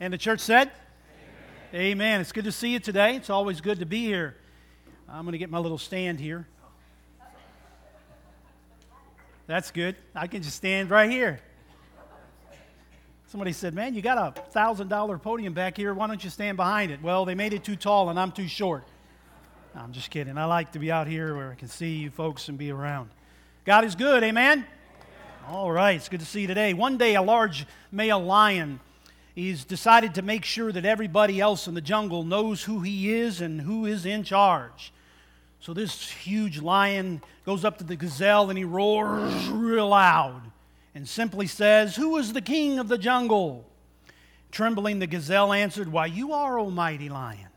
And 0.00 0.12
the 0.12 0.18
church 0.18 0.40
said, 0.40 0.70
Amen. 1.72 1.82
Amen. 1.82 2.20
It's 2.20 2.32
good 2.32 2.44
to 2.44 2.52
see 2.52 2.70
you 2.70 2.80
today. 2.80 3.16
It's 3.16 3.30
always 3.30 3.60
good 3.60 3.80
to 3.80 3.86
be 3.86 4.04
here. 4.04 4.36
I'm 5.08 5.24
going 5.24 5.32
to 5.32 5.38
get 5.38 5.50
my 5.50 5.58
little 5.58 5.78
stand 5.78 6.20
here. 6.20 6.46
That's 9.46 9.70
good. 9.70 9.96
I 10.14 10.26
can 10.26 10.42
just 10.42 10.56
stand 10.56 10.90
right 10.90 11.10
here. 11.10 11.40
Somebody 13.28 13.52
said, 13.52 13.74
Man, 13.74 13.94
you 13.94 14.02
got 14.02 14.18
a 14.18 14.40
$1,000 14.52 15.22
podium 15.22 15.52
back 15.52 15.76
here. 15.76 15.94
Why 15.94 16.06
don't 16.06 16.22
you 16.22 16.30
stand 16.30 16.56
behind 16.56 16.90
it? 16.90 17.00
Well, 17.02 17.24
they 17.24 17.34
made 17.34 17.52
it 17.52 17.64
too 17.64 17.76
tall 17.76 18.10
and 18.10 18.18
I'm 18.18 18.32
too 18.32 18.48
short. 18.48 18.84
No, 19.74 19.80
I'm 19.80 19.92
just 19.92 20.10
kidding. 20.10 20.36
I 20.36 20.44
like 20.44 20.72
to 20.72 20.78
be 20.78 20.90
out 20.90 21.06
here 21.06 21.34
where 21.36 21.52
I 21.52 21.54
can 21.54 21.68
see 21.68 21.96
you 21.96 22.10
folks 22.10 22.48
and 22.48 22.58
be 22.58 22.70
around. 22.70 23.10
God 23.64 23.84
is 23.84 23.94
good. 23.94 24.22
Amen? 24.22 24.58
Amen. 24.58 24.66
All 25.48 25.70
right. 25.70 25.96
It's 25.96 26.08
good 26.08 26.20
to 26.20 26.26
see 26.26 26.42
you 26.42 26.46
today. 26.46 26.72
One 26.74 26.98
day, 26.98 27.14
a 27.14 27.22
large 27.22 27.66
male 27.90 28.20
lion 28.20 28.80
He's 29.36 29.66
decided 29.66 30.14
to 30.14 30.22
make 30.22 30.46
sure 30.46 30.72
that 30.72 30.86
everybody 30.86 31.42
else 31.42 31.68
in 31.68 31.74
the 31.74 31.82
jungle 31.82 32.24
knows 32.24 32.62
who 32.62 32.80
he 32.80 33.12
is 33.12 33.42
and 33.42 33.60
who 33.60 33.84
is 33.84 34.06
in 34.06 34.24
charge. 34.24 34.94
So 35.60 35.74
this 35.74 36.08
huge 36.10 36.62
lion 36.62 37.20
goes 37.44 37.62
up 37.62 37.76
to 37.78 37.84
the 37.84 37.96
gazelle 37.96 38.48
and 38.48 38.56
he 38.56 38.64
roars 38.64 39.46
real 39.48 39.90
loud 39.90 40.40
and 40.94 41.06
simply 41.06 41.46
says, 41.46 41.96
Who 41.96 42.16
is 42.16 42.32
the 42.32 42.40
king 42.40 42.78
of 42.78 42.88
the 42.88 42.96
jungle? 42.96 43.66
Trembling, 44.52 45.00
the 45.00 45.06
gazelle 45.06 45.52
answered, 45.52 45.92
Why, 45.92 46.06
you 46.06 46.32
are, 46.32 46.58
O 46.58 46.70
mighty 46.70 47.10
lion. 47.10 47.48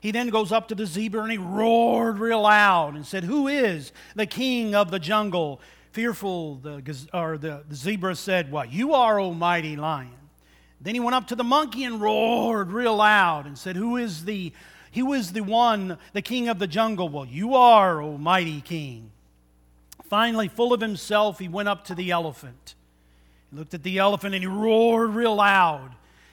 He 0.00 0.10
then 0.10 0.30
goes 0.30 0.50
up 0.50 0.66
to 0.68 0.74
the 0.74 0.86
zebra 0.86 1.22
and 1.22 1.30
he 1.30 1.38
roared 1.38 2.18
real 2.18 2.42
loud 2.42 2.96
and 2.96 3.06
said, 3.06 3.22
Who 3.22 3.46
is 3.46 3.92
the 4.16 4.26
king 4.26 4.74
of 4.74 4.90
the 4.90 4.98
jungle? 4.98 5.60
Fearful, 5.92 6.56
the, 6.56 7.08
or 7.14 7.38
the, 7.38 7.62
the 7.68 7.76
zebra 7.76 8.16
said, 8.16 8.50
Why, 8.50 8.64
you 8.64 8.92
are, 8.92 9.20
O 9.20 9.32
mighty 9.32 9.76
lion. 9.76 10.16
Then 10.80 10.94
he 10.94 11.00
went 11.00 11.14
up 11.14 11.26
to 11.28 11.36
the 11.36 11.44
monkey 11.44 11.84
and 11.84 12.00
roared 12.00 12.72
real 12.72 12.96
loud 12.96 13.46
and 13.46 13.58
said, 13.58 13.76
Who 13.76 13.96
is 13.96 14.24
the 14.24 14.52
who 14.92 15.12
is 15.12 15.32
the 15.32 15.42
one, 15.42 15.98
the 16.14 16.22
king 16.22 16.48
of 16.48 16.58
the 16.58 16.66
jungle? 16.66 17.08
Well, 17.08 17.26
you 17.26 17.54
are, 17.54 18.02
O 18.02 18.18
mighty 18.18 18.60
king. 18.60 19.12
Finally, 20.08 20.48
full 20.48 20.72
of 20.72 20.80
himself, 20.80 21.38
he 21.38 21.48
went 21.48 21.68
up 21.68 21.84
to 21.84 21.94
the 21.94 22.10
elephant. 22.10 22.74
He 23.50 23.58
looked 23.58 23.74
at 23.74 23.84
the 23.84 23.98
elephant 23.98 24.34
and 24.34 24.42
he 24.42 24.48
roared 24.48 25.10
real 25.10 25.36
loud. 25.36 25.92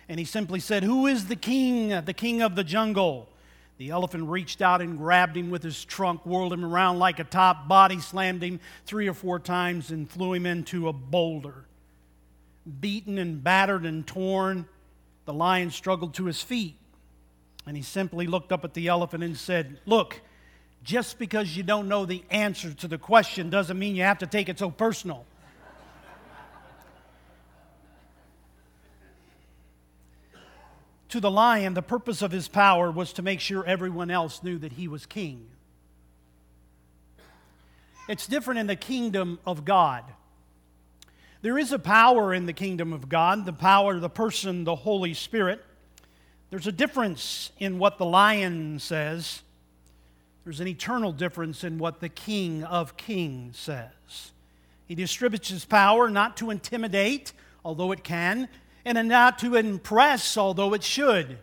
And 0.09 0.17
he 0.17 0.25
simply 0.25 0.59
said, 0.59 0.83
Who 0.83 1.05
is 1.05 1.27
the 1.27 1.35
king, 1.35 1.89
the 2.05 2.13
king 2.13 2.41
of 2.41 2.55
the 2.55 2.63
jungle? 2.63 3.29
The 3.77 3.91
elephant 3.91 4.27
reached 4.29 4.63
out 4.63 4.81
and 4.81 4.97
grabbed 4.97 5.37
him 5.37 5.51
with 5.51 5.61
his 5.61 5.85
trunk, 5.85 6.25
whirled 6.25 6.53
him 6.53 6.65
around 6.65 6.97
like 6.97 7.19
a 7.19 7.23
top, 7.23 7.67
body 7.67 7.99
slammed 7.99 8.41
him 8.41 8.59
three 8.87 9.07
or 9.07 9.13
four 9.13 9.37
times, 9.37 9.91
and 9.91 10.09
flew 10.09 10.33
him 10.33 10.47
into 10.47 10.87
a 10.87 10.93
boulder 10.93 11.66
beaten 12.67 13.17
and 13.17 13.43
battered 13.43 13.85
and 13.85 14.05
torn, 14.05 14.67
the 15.25 15.33
lion 15.33 15.71
struggled 15.71 16.13
to 16.15 16.25
his 16.25 16.41
feet. 16.41 16.75
And 17.65 17.75
he 17.75 17.83
simply 17.83 18.27
looked 18.27 18.51
up 18.51 18.63
at 18.63 18.73
the 18.73 18.87
elephant 18.87 19.23
and 19.23 19.37
said, 19.37 19.79
Look, 19.85 20.21
just 20.83 21.19
because 21.19 21.55
you 21.55 21.63
don't 21.63 21.87
know 21.87 22.05
the 22.05 22.23
answer 22.29 22.73
to 22.73 22.87
the 22.87 22.97
question 22.97 23.49
doesn't 23.49 23.77
mean 23.77 23.95
you 23.95 24.03
have 24.03 24.19
to 24.19 24.27
take 24.27 24.47
it 24.47 24.57
so 24.57 24.71
personal. 24.71 25.25
to 31.09 31.19
the 31.19 31.31
lion, 31.31 31.73
the 31.73 31.81
purpose 31.81 32.21
of 32.21 32.31
his 32.31 32.47
power 32.47 32.91
was 32.91 33.13
to 33.13 33.21
make 33.21 33.39
sure 33.39 33.65
everyone 33.65 34.11
else 34.11 34.43
knew 34.43 34.57
that 34.59 34.73
he 34.73 34.87
was 34.87 35.05
king. 35.05 35.47
It's 38.07 38.27
different 38.27 38.59
in 38.59 38.67
the 38.67 38.75
kingdom 38.75 39.39
of 39.45 39.65
God. 39.65 40.03
There 41.41 41.57
is 41.57 41.71
a 41.71 41.79
power 41.79 42.33
in 42.33 42.45
the 42.45 42.53
kingdom 42.53 42.93
of 42.93 43.09
God, 43.09 43.45
the 43.45 43.53
power 43.53 43.95
of 43.95 44.01
the 44.01 44.09
person, 44.09 44.63
the 44.63 44.75
Holy 44.75 45.13
Spirit. 45.13 45.63
There's 46.49 46.67
a 46.67 46.71
difference 46.71 47.51
in 47.59 47.77
what 47.77 47.97
the 47.97 48.05
lion 48.05 48.79
says. 48.79 49.41
There's 50.43 50.59
an 50.59 50.67
eternal 50.67 51.11
difference 51.11 51.63
in 51.63 51.77
what 51.77 51.99
the 51.99 52.09
King 52.09 52.63
of 52.63 52.97
Kings 52.97 53.57
says. 53.57 54.31
He 54.87 54.95
distributes 54.95 55.49
his 55.49 55.65
power 55.65 56.09
not 56.09 56.37
to 56.37 56.49
intimidate, 56.49 57.33
although 57.65 57.91
it 57.91 58.03
can, 58.03 58.47
and 58.85 59.07
not 59.09 59.37
to 59.39 59.55
impress, 59.55 60.37
although 60.37 60.73
it 60.73 60.83
should. 60.83 61.37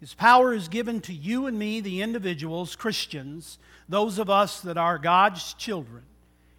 His 0.00 0.12
power 0.12 0.52
is 0.52 0.68
given 0.68 1.00
to 1.02 1.12
you 1.14 1.46
and 1.46 1.58
me, 1.58 1.80
the 1.80 2.02
individuals, 2.02 2.76
Christians, 2.76 3.58
those 3.88 4.18
of 4.18 4.28
us 4.28 4.60
that 4.60 4.76
are 4.76 4.98
God's 4.98 5.54
children. 5.54 6.02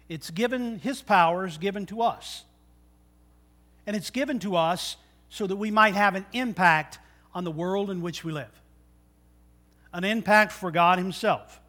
It's 0.08 0.30
given, 0.30 0.78
His 0.78 1.02
power 1.02 1.44
is 1.46 1.58
given 1.58 1.86
to 1.86 2.02
us. 2.02 2.44
And 3.86 3.96
it's 3.96 4.10
given 4.10 4.38
to 4.40 4.56
us 4.56 4.96
so 5.28 5.46
that 5.46 5.56
we 5.56 5.70
might 5.70 5.94
have 5.94 6.14
an 6.14 6.26
impact 6.32 6.98
on 7.34 7.44
the 7.44 7.50
world 7.50 7.90
in 7.90 8.00
which 8.00 8.24
we 8.24 8.32
live, 8.32 8.60
an 9.92 10.04
impact 10.04 10.52
for 10.52 10.70
God 10.70 10.98
Himself. 10.98 11.60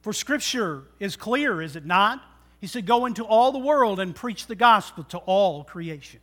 For 0.00 0.12
Scripture 0.12 0.84
is 1.00 1.16
clear, 1.16 1.60
is 1.60 1.76
it 1.76 1.84
not? 1.84 2.22
He 2.60 2.66
said, 2.66 2.86
Go 2.86 3.06
into 3.06 3.24
all 3.24 3.52
the 3.52 3.58
world 3.58 4.00
and 4.00 4.14
preach 4.14 4.46
the 4.46 4.54
gospel 4.54 5.04
to 5.04 5.18
all 5.18 5.64
creation. 5.64 6.20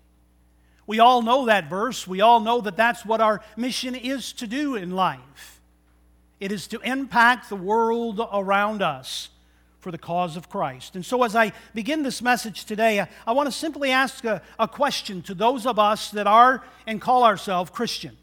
We 0.85 0.99
all 0.99 1.21
know 1.21 1.45
that 1.45 1.69
verse. 1.69 2.07
We 2.07 2.21
all 2.21 2.39
know 2.39 2.61
that 2.61 2.75
that's 2.75 3.05
what 3.05 3.21
our 3.21 3.41
mission 3.55 3.95
is 3.95 4.33
to 4.33 4.47
do 4.47 4.75
in 4.75 4.91
life. 4.91 5.61
It 6.39 6.51
is 6.51 6.67
to 6.67 6.79
impact 6.79 7.49
the 7.49 7.55
world 7.55 8.19
around 8.33 8.81
us 8.81 9.29
for 9.83 9.91
the 9.91 9.97
cause 9.97 10.37
of 10.37 10.49
Christ. 10.49 10.95
And 10.95 11.05
so, 11.05 11.23
as 11.23 11.35
I 11.35 11.51
begin 11.73 12.03
this 12.03 12.21
message 12.21 12.63
today, 12.63 13.01
I, 13.01 13.09
I 13.27 13.33
want 13.33 13.47
to 13.47 13.51
simply 13.51 13.91
ask 13.91 14.23
a, 14.23 14.41
a 14.57 14.65
question 14.65 15.21
to 15.23 15.33
those 15.33 15.65
of 15.65 15.77
us 15.77 16.09
that 16.11 16.25
are 16.25 16.63
and 16.87 17.01
call 17.01 17.25
ourselves 17.25 17.69
Christian. 17.69 18.17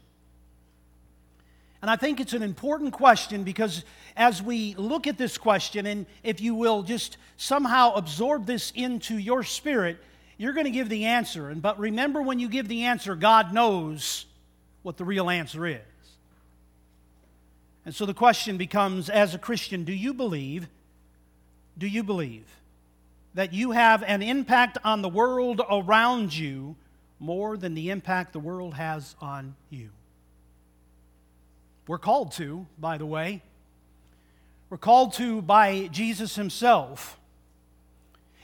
And 1.83 1.89
I 1.89 1.97
think 1.97 2.19
it's 2.19 2.33
an 2.33 2.41
important 2.41 2.93
question 2.93 3.43
because 3.43 3.85
as 4.17 4.41
we 4.41 4.73
look 4.75 5.05
at 5.05 5.19
this 5.19 5.37
question, 5.37 5.85
and 5.85 6.07
if 6.23 6.41
you 6.41 6.55
will 6.55 6.81
just 6.81 7.17
somehow 7.37 7.93
absorb 7.93 8.47
this 8.47 8.71
into 8.71 9.17
your 9.17 9.43
spirit, 9.43 9.97
you're 10.37 10.53
going 10.53 10.65
to 10.65 10.71
give 10.71 10.89
the 10.89 11.05
answer. 11.05 11.49
And 11.49 11.61
but 11.61 11.79
remember 11.79 12.23
when 12.23 12.39
you 12.39 12.49
give 12.49 12.67
the 12.67 12.85
answer, 12.85 13.15
God 13.15 13.53
knows 13.53 14.25
what 14.81 14.97
the 14.97 15.05
real 15.05 15.29
answer 15.29 15.67
is. 15.67 15.79
And 17.85 17.93
so 17.93 18.07
the 18.07 18.15
question 18.15 18.57
becomes 18.57 19.09
as 19.09 19.35
a 19.35 19.39
Christian, 19.39 19.83
do 19.83 19.93
you 19.93 20.13
believe 20.15 20.67
do 21.77 21.87
you 21.87 22.03
believe 22.03 22.45
that 23.33 23.53
you 23.53 23.71
have 23.71 24.03
an 24.03 24.21
impact 24.21 24.77
on 24.83 25.01
the 25.01 25.09
world 25.09 25.61
around 25.69 26.35
you 26.35 26.75
more 27.19 27.55
than 27.57 27.75
the 27.75 27.89
impact 27.89 28.33
the 28.33 28.39
world 28.39 28.73
has 28.73 29.15
on 29.21 29.55
you? 29.69 29.89
We're 31.87 31.97
called 31.97 32.31
to, 32.33 32.65
by 32.77 32.97
the 32.97 33.05
way. 33.05 33.41
We're 34.69 34.77
called 34.77 35.13
to 35.13 35.41
by 35.41 35.87
Jesus 35.91 36.35
himself. 36.35 37.19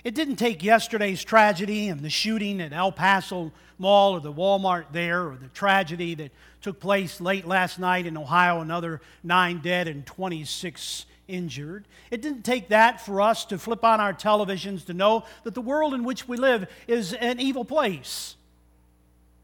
It 0.03 0.15
didn't 0.15 0.37
take 0.37 0.63
yesterday's 0.63 1.23
tragedy 1.23 1.89
and 1.89 2.01
the 2.01 2.09
shooting 2.09 2.61
at 2.61 2.73
El 2.73 2.91
Paso 2.91 3.51
Mall 3.77 4.13
or 4.13 4.19
the 4.19 4.33
Walmart 4.33 4.85
there 4.91 5.27
or 5.27 5.35
the 5.35 5.47
tragedy 5.49 6.15
that 6.15 6.31
took 6.61 6.79
place 6.79 7.21
late 7.21 7.45
last 7.45 7.79
night 7.79 8.05
in 8.05 8.17
Ohio, 8.17 8.61
another 8.61 9.01
nine 9.23 9.59
dead 9.59 9.87
and 9.87 10.05
26 10.05 11.05
injured. 11.27 11.85
It 12.11 12.21
didn't 12.21 12.43
take 12.43 12.69
that 12.69 13.01
for 13.01 13.21
us 13.21 13.45
to 13.45 13.57
flip 13.57 13.83
on 13.83 13.99
our 13.99 14.13
televisions 14.13 14.85
to 14.85 14.93
know 14.93 15.25
that 15.43 15.53
the 15.53 15.61
world 15.61 15.93
in 15.93 16.03
which 16.03 16.27
we 16.27 16.37
live 16.37 16.67
is 16.87 17.13
an 17.13 17.39
evil 17.39 17.65
place. 17.65 18.35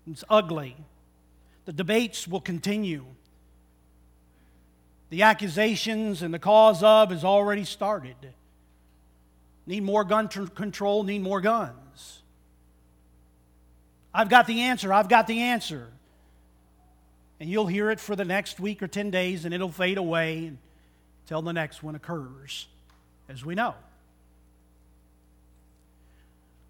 It's 0.09 0.23
ugly. 0.29 0.75
The 1.65 1.73
debates 1.73 2.27
will 2.27 2.41
continue. 2.41 3.05
The 5.09 5.21
accusations 5.21 6.21
and 6.21 6.33
the 6.33 6.39
cause 6.39 6.83
of 6.83 7.11
has 7.11 7.23
already 7.23 7.65
started. 7.65 8.15
Need 9.65 9.83
more 9.83 10.03
gun 10.03 10.27
control, 10.27 11.03
need 11.03 11.21
more 11.21 11.39
guns. 11.39 12.21
I've 14.13 14.29
got 14.29 14.47
the 14.47 14.61
answer, 14.61 14.91
I've 14.91 15.09
got 15.09 15.27
the 15.27 15.41
answer. 15.41 15.87
And 17.39 17.49
you'll 17.49 17.67
hear 17.67 17.91
it 17.91 17.99
for 17.99 18.15
the 18.15 18.25
next 18.25 18.59
week 18.59 18.83
or 18.83 18.87
10 18.87 19.11
days 19.11 19.45
and 19.45 19.53
it'll 19.53 19.69
fade 19.69 19.97
away 19.97 20.53
till 21.27 21.41
the 21.41 21.53
next 21.53 21.83
one 21.83 21.95
occurs, 21.95 22.67
as 23.29 23.45
we 23.45 23.55
know. 23.55 23.75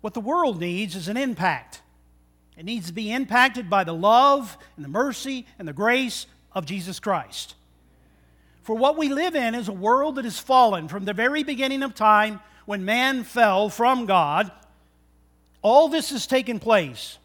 What 0.01 0.13
the 0.13 0.19
world 0.19 0.59
needs 0.59 0.95
is 0.95 1.07
an 1.07 1.17
impact. 1.17 1.81
It 2.57 2.65
needs 2.65 2.87
to 2.87 2.93
be 2.93 3.11
impacted 3.11 3.69
by 3.69 3.83
the 3.83 3.93
love 3.93 4.57
and 4.75 4.83
the 4.83 4.89
mercy 4.89 5.45
and 5.57 5.67
the 5.67 5.73
grace 5.73 6.27
of 6.53 6.65
Jesus 6.65 6.99
Christ. 6.99 7.55
For 8.63 8.75
what 8.75 8.97
we 8.97 9.09
live 9.09 9.35
in 9.35 9.55
is 9.55 9.67
a 9.67 9.73
world 9.73 10.15
that 10.15 10.25
has 10.25 10.39
fallen 10.39 10.87
from 10.87 11.05
the 11.05 11.13
very 11.13 11.43
beginning 11.43 11.83
of 11.83 11.95
time 11.95 12.39
when 12.65 12.85
man 12.85 13.23
fell 13.23 13.69
from 13.69 14.05
God. 14.05 14.51
All 15.61 15.89
this 15.89 16.11
has 16.11 16.27
taken 16.27 16.59
place 16.59 17.17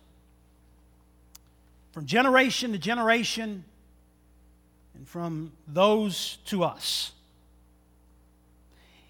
from 1.92 2.06
generation 2.06 2.72
to 2.72 2.78
generation 2.78 3.64
and 4.94 5.08
from 5.08 5.52
those 5.66 6.38
to 6.46 6.64
us. 6.64 7.12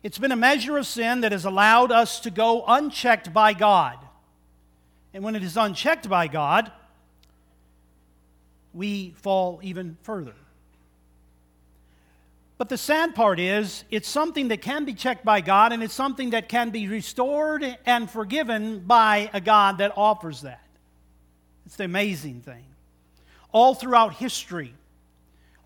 It's 0.08 0.16
been 0.16 0.32
a 0.32 0.36
measure 0.36 0.78
of 0.78 0.86
sin 0.86 1.20
that 1.20 1.32
has 1.32 1.44
allowed 1.44 1.92
us 1.92 2.20
to 2.20 2.30
go 2.30 2.64
unchecked 2.66 3.30
by 3.34 3.52
God. 3.52 3.98
And 5.12 5.22
when 5.22 5.36
it 5.36 5.42
is 5.42 5.58
unchecked 5.58 6.08
by 6.08 6.28
God, 6.28 6.72
we 8.72 9.10
fall 9.18 9.60
even 9.62 9.98
further. 10.04 10.32
But 12.56 12.70
the 12.70 12.78
sad 12.78 13.14
part 13.14 13.38
is, 13.38 13.84
it's 13.90 14.08
something 14.08 14.48
that 14.48 14.62
can 14.62 14.86
be 14.86 14.94
checked 14.94 15.26
by 15.26 15.42
God, 15.42 15.74
and 15.74 15.82
it's 15.82 15.92
something 15.92 16.30
that 16.30 16.48
can 16.48 16.70
be 16.70 16.88
restored 16.88 17.76
and 17.84 18.10
forgiven 18.10 18.78
by 18.78 19.28
a 19.34 19.42
God 19.42 19.76
that 19.76 19.92
offers 19.94 20.40
that. 20.40 20.64
It's 21.66 21.76
the 21.76 21.84
amazing 21.84 22.40
thing. 22.40 22.64
All 23.52 23.74
throughout 23.74 24.14
history, 24.14 24.72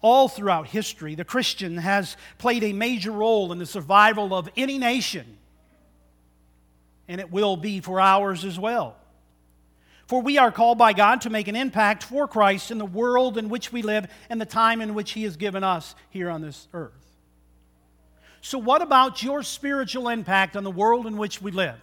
all 0.02 0.28
throughout 0.28 0.68
history, 0.68 1.14
the 1.14 1.24
Christian 1.24 1.78
has 1.78 2.16
played 2.38 2.64
a 2.64 2.72
major 2.72 3.12
role 3.12 3.52
in 3.52 3.58
the 3.58 3.66
survival 3.66 4.34
of 4.34 4.48
any 4.56 4.76
nation, 4.76 5.38
and 7.08 7.20
it 7.20 7.30
will 7.30 7.56
be 7.56 7.80
for 7.80 8.00
ours 8.00 8.44
as 8.44 8.58
well. 8.58 8.96
For 10.06 10.20
we 10.20 10.36
are 10.36 10.52
called 10.52 10.76
by 10.76 10.92
God 10.92 11.22
to 11.22 11.30
make 11.30 11.48
an 11.48 11.56
impact 11.56 12.02
for 12.02 12.28
Christ 12.28 12.70
in 12.70 12.78
the 12.78 12.84
world 12.84 13.38
in 13.38 13.48
which 13.48 13.72
we 13.72 13.80
live 13.80 14.06
and 14.28 14.40
the 14.40 14.44
time 14.44 14.80
in 14.80 14.94
which 14.94 15.12
He 15.12 15.22
has 15.22 15.36
given 15.36 15.64
us 15.64 15.94
here 16.10 16.28
on 16.28 16.42
this 16.42 16.68
earth. 16.74 16.92
So, 18.42 18.58
what 18.58 18.82
about 18.82 19.22
your 19.22 19.42
spiritual 19.44 20.08
impact 20.08 20.56
on 20.56 20.64
the 20.64 20.70
world 20.70 21.06
in 21.06 21.16
which 21.16 21.40
we 21.40 21.52
live? 21.52 21.78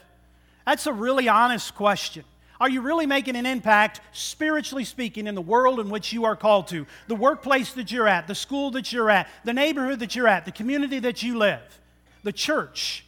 That's 0.65 0.85
a 0.85 0.93
really 0.93 1.29
honest 1.29 1.73
question. 1.73 2.25
Are 2.59 2.69
you 2.69 2.81
really 2.81 3.05
making 3.05 3.37
an 3.37 3.45
impact, 3.45 4.01
spiritually 4.11 4.83
speaking, 4.83 5.27
in 5.27 5.35
the 5.35 5.41
world 5.41 5.79
in 5.79 5.89
which 5.89 6.11
you 6.11 6.25
are 6.25 6.35
called 6.35 6.67
to? 6.69 6.85
The 7.07 7.15
workplace 7.15 7.71
that 7.73 7.89
you're 7.91 8.07
at, 8.07 8.27
the 8.27 8.35
school 8.35 8.71
that 8.71 8.91
you're 8.91 9.09
at, 9.09 9.29
the 9.45 9.53
neighborhood 9.53 9.99
that 9.99 10.13
you're 10.15 10.27
at, 10.27 10.43
the 10.43 10.51
community 10.51 10.99
that 10.99 11.23
you 11.23 11.37
live, 11.37 11.79
the 12.23 12.33
church 12.33 13.05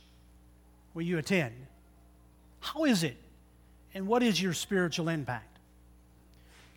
where 0.94 1.03
you 1.03 1.18
attend. 1.18 1.53
How 2.62 2.86
is 2.86 3.03
it? 3.03 3.18
And 3.94 4.07
what 4.07 4.24
is 4.24 4.42
your 4.42 4.53
spiritual 4.53 5.09
impact? 5.09 5.57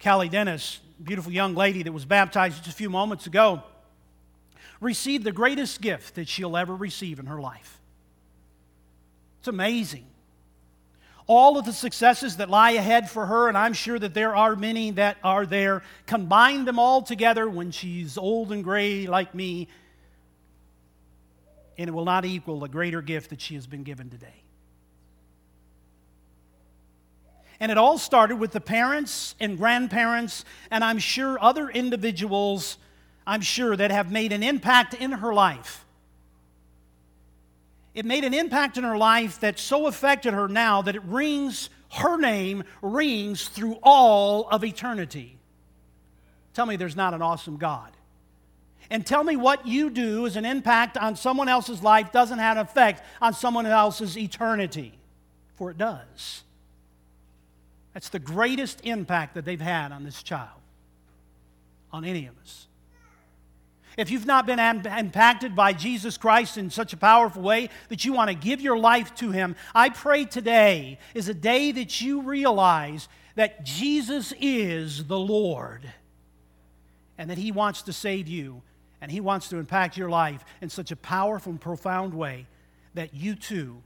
Callie 0.02 0.28
Dennis, 0.28 0.80
beautiful 1.02 1.30
young 1.30 1.54
lady 1.54 1.84
that 1.84 1.92
was 1.92 2.04
baptized 2.04 2.56
just 2.56 2.68
a 2.68 2.72
few 2.72 2.90
moments 2.90 3.26
ago, 3.28 3.62
received 4.80 5.22
the 5.22 5.32
greatest 5.32 5.80
gift 5.80 6.16
that 6.16 6.26
she'll 6.26 6.56
ever 6.56 6.74
receive 6.74 7.20
in 7.20 7.26
her 7.26 7.40
life. 7.40 7.80
It's 9.38 9.48
amazing 9.48 10.06
all 11.26 11.56
of 11.56 11.64
the 11.64 11.72
successes 11.72 12.36
that 12.36 12.50
lie 12.50 12.72
ahead 12.72 13.10
for 13.10 13.26
her, 13.26 13.48
and 13.48 13.56
I'm 13.56 13.72
sure 13.72 13.98
that 13.98 14.12
there 14.12 14.36
are 14.36 14.56
many 14.56 14.90
that 14.92 15.16
are 15.24 15.46
there, 15.46 15.82
combine 16.06 16.64
them 16.64 16.78
all 16.78 17.00
together 17.00 17.48
when 17.48 17.70
she's 17.70 18.18
old 18.18 18.52
and 18.52 18.62
gray 18.62 19.06
like 19.06 19.34
me, 19.34 19.68
and 21.78 21.88
it 21.88 21.92
will 21.92 22.04
not 22.04 22.24
equal 22.24 22.60
the 22.60 22.68
greater 22.68 23.00
gift 23.00 23.30
that 23.30 23.40
she 23.40 23.54
has 23.54 23.66
been 23.66 23.82
given 23.84 24.10
today. 24.10 24.42
And 27.58 27.72
it 27.72 27.78
all 27.78 27.98
started 27.98 28.36
with 28.36 28.52
the 28.52 28.60
parents 28.60 29.34
and 29.40 29.56
grandparents, 29.56 30.44
and 30.70 30.84
I'm 30.84 30.98
sure 30.98 31.42
other 31.42 31.70
individuals, 31.70 32.76
I'm 33.26 33.40
sure, 33.40 33.74
that 33.76 33.90
have 33.90 34.12
made 34.12 34.32
an 34.32 34.42
impact 34.42 34.92
in 34.92 35.12
her 35.12 35.32
life 35.32 35.83
it 37.94 38.04
made 38.04 38.24
an 38.24 38.34
impact 38.34 38.76
in 38.76 38.84
her 38.84 38.96
life 38.96 39.40
that 39.40 39.58
so 39.58 39.86
affected 39.86 40.34
her 40.34 40.48
now 40.48 40.82
that 40.82 40.96
it 40.96 41.04
rings, 41.04 41.70
her 41.92 42.16
name 42.16 42.64
rings 42.82 43.48
through 43.48 43.78
all 43.82 44.48
of 44.48 44.64
eternity. 44.64 45.38
Tell 46.54 46.66
me 46.66 46.76
there's 46.76 46.96
not 46.96 47.14
an 47.14 47.22
awesome 47.22 47.56
God. 47.56 47.90
And 48.90 49.06
tell 49.06 49.24
me 49.24 49.36
what 49.36 49.66
you 49.66 49.90
do 49.90 50.26
as 50.26 50.36
an 50.36 50.44
impact 50.44 50.96
on 50.96 51.16
someone 51.16 51.48
else's 51.48 51.82
life 51.82 52.12
doesn't 52.12 52.38
have 52.38 52.56
an 52.56 52.62
effect 52.62 53.02
on 53.22 53.32
someone 53.32 53.66
else's 53.66 54.18
eternity. 54.18 54.92
For 55.56 55.70
it 55.70 55.78
does. 55.78 56.42
That's 57.92 58.08
the 58.08 58.18
greatest 58.18 58.84
impact 58.84 59.34
that 59.34 59.44
they've 59.44 59.60
had 59.60 59.92
on 59.92 60.02
this 60.02 60.22
child, 60.22 60.60
on 61.92 62.04
any 62.04 62.26
of 62.26 62.34
us. 62.42 62.66
If 63.96 64.10
you've 64.10 64.26
not 64.26 64.46
been 64.46 64.58
impacted 64.58 65.54
by 65.54 65.72
Jesus 65.72 66.18
Christ 66.18 66.58
in 66.58 66.70
such 66.70 66.92
a 66.92 66.96
powerful 66.96 67.42
way 67.42 67.70
that 67.88 68.04
you 68.04 68.12
want 68.12 68.28
to 68.28 68.34
give 68.34 68.60
your 68.60 68.76
life 68.76 69.14
to 69.16 69.30
Him, 69.30 69.54
I 69.74 69.88
pray 69.88 70.24
today 70.24 70.98
is 71.14 71.28
a 71.28 71.34
day 71.34 71.70
that 71.72 72.00
you 72.00 72.22
realize 72.22 73.08
that 73.36 73.64
Jesus 73.64 74.32
is 74.40 75.04
the 75.04 75.18
Lord 75.18 75.92
and 77.18 77.30
that 77.30 77.38
He 77.38 77.52
wants 77.52 77.82
to 77.82 77.92
save 77.92 78.26
you 78.26 78.62
and 79.00 79.10
He 79.10 79.20
wants 79.20 79.48
to 79.50 79.58
impact 79.58 79.96
your 79.96 80.10
life 80.10 80.44
in 80.60 80.70
such 80.70 80.90
a 80.90 80.96
powerful 80.96 81.52
and 81.52 81.60
profound 81.60 82.14
way 82.14 82.46
that 82.94 83.14
you 83.14 83.34
too 83.34 83.82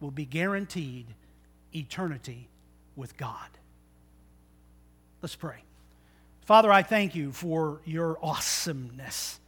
will 0.00 0.10
be 0.10 0.24
guaranteed 0.24 1.06
eternity 1.74 2.48
with 2.96 3.16
God. 3.16 3.48
Let's 5.22 5.36
pray. 5.36 5.62
Father, 6.46 6.70
I 6.72 6.84
thank 6.84 7.16
you 7.16 7.32
for 7.32 7.80
your 7.84 8.18
awesomeness. 8.22 9.40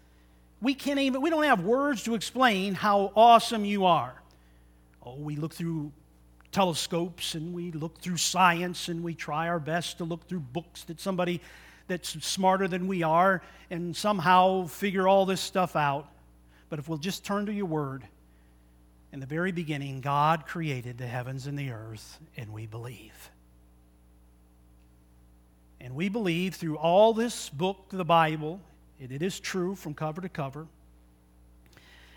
We 0.61 0.75
can't 0.75 0.99
even, 0.99 1.21
we 1.23 1.31
don't 1.31 1.45
have 1.45 1.62
words 1.62 2.03
to 2.03 2.17
explain 2.17 2.75
how 2.75 3.12
awesome 3.15 3.65
you 3.65 3.85
are. 3.85 4.21
Oh, 5.06 5.15
we 5.15 5.37
look 5.37 5.55
through 5.55 5.93
telescopes 6.50 7.37
and 7.37 7.55
we 7.55 7.71
look 7.71 8.00
through 8.00 8.17
science 8.17 8.89
and 8.89 9.05
we 9.05 9.15
try 9.15 9.47
our 9.47 9.61
best 9.61 9.99
to 9.99 10.05
look 10.05 10.27
through 10.27 10.41
books 10.41 10.83
that 10.85 11.00
somebody 11.00 11.41
that's 11.87 12.21
smarter 12.27 12.67
than 12.67 12.89
we 12.89 13.05
are 13.05 13.43
and 13.71 13.97
somehow 13.97 14.67
figure 14.67 15.06
all 15.06 15.25
this 15.25 15.41
stuff 15.41 15.77
out. 15.77 16.09
But 16.69 16.81
if 16.81 16.89
we'll 16.89 16.99
just 16.99 17.25
turn 17.25 17.47
to 17.47 17.53
your 17.53 17.67
word, 17.67 18.03
in 19.12 19.21
the 19.21 19.27
very 19.27 19.53
beginning, 19.53 20.01
God 20.01 20.47
created 20.47 20.99
the 20.99 21.06
heavens 21.06 21.47
and 21.47 21.56
the 21.56 21.71
earth, 21.71 22.19
and 22.37 22.53
we 22.53 22.67
believe. 22.67 23.31
And 25.81 25.95
we 25.95 26.09
believe 26.09 26.55
through 26.55 26.77
all 26.77 27.15
this 27.15 27.49
book, 27.49 27.87
the 27.91 28.05
Bible, 28.05 28.61
and 29.01 29.13
it 29.13 29.23
is 29.23 29.39
true 29.39 29.75
from 29.75 29.95
cover 29.95 30.21
to 30.21 30.29
cover, 30.29 30.67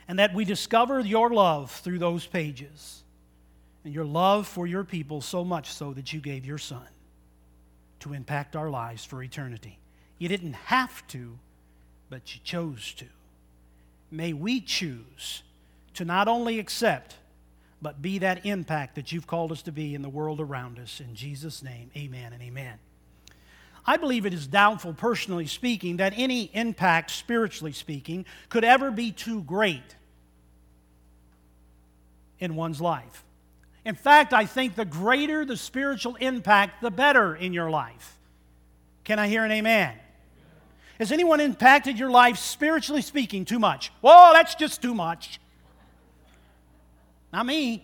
and 0.08 0.20
that 0.20 0.34
we 0.34 0.46
discover 0.46 1.00
your 1.00 1.30
love 1.30 1.72
through 1.72 2.00
those 2.00 2.26
pages, 2.26 3.04
and 3.84 3.94
your 3.94 4.06
love 4.06 4.48
for 4.48 4.68
your 4.68 4.84
people 4.84 5.22
so 5.22 5.44
much 5.44 5.72
so 5.72 5.94
that 5.94 6.12
you 6.12 6.20
gave 6.20 6.46
your 6.46 6.58
Son 6.58 6.88
to 8.00 8.14
impact 8.14 8.56
our 8.56 8.70
lives 8.70 9.06
for 9.06 9.22
eternity. 9.22 9.78
You 10.18 10.28
didn't 10.28 10.54
have 10.54 11.06
to, 11.10 11.38
but 12.10 12.34
you 12.34 12.42
chose 12.44 12.94
to. 12.96 13.06
May 14.10 14.34
we 14.34 14.60
choose 14.60 15.44
to 15.94 16.04
not 16.04 16.28
only 16.28 16.60
accept, 16.60 17.16
but 17.82 18.02
be 18.02 18.20
that 18.20 18.46
impact 18.46 18.96
that 18.96 19.12
you've 19.12 19.28
called 19.28 19.52
us 19.52 19.62
to 19.64 19.72
be 19.72 19.96
in 19.96 20.02
the 20.02 20.10
world 20.10 20.40
around 20.40 20.78
us. 20.78 21.00
In 21.00 21.16
Jesus' 21.16 21.64
name, 21.64 21.90
amen 21.96 22.34
and 22.34 22.42
amen. 22.42 22.78
I 23.86 23.98
believe 23.98 24.26
it 24.26 24.34
is 24.34 24.48
doubtful, 24.48 24.94
personally 24.94 25.48
speaking, 25.48 25.98
that 25.98 26.14
any 26.16 26.52
impact, 26.54 27.12
spiritually 27.12 27.72
speaking, 27.72 28.26
could 28.50 28.64
ever 28.64 28.92
be 28.92 29.12
too 29.12 29.42
great 29.42 29.96
in 32.40 32.56
one's 32.56 32.80
life. 32.80 33.24
In 33.84 33.96
fact, 33.96 34.34
I 34.34 34.46
think 34.46 34.76
the 34.76 34.86
greater 34.86 35.44
the 35.46 35.58
spiritual 35.58 36.16
impact, 36.16 36.82
the 36.82 36.92
better 36.92 37.36
in 37.36 37.54
your 37.54 37.70
life. 37.70 38.18
Can 39.04 39.18
I 39.18 39.28
hear 39.28 39.44
an 39.44 39.52
amen? 39.52 39.96
Has 41.00 41.12
anyone 41.12 41.40
impacted 41.40 41.98
your 41.98 42.12
life, 42.12 42.38
spiritually 42.38 43.02
speaking, 43.02 43.44
too 43.44 43.58
much? 43.58 43.92
Whoa, 44.02 44.34
that's 44.34 44.54
just 44.54 44.84
too 44.84 44.94
much. 44.94 45.40
Not 47.34 47.48
me. 47.48 47.84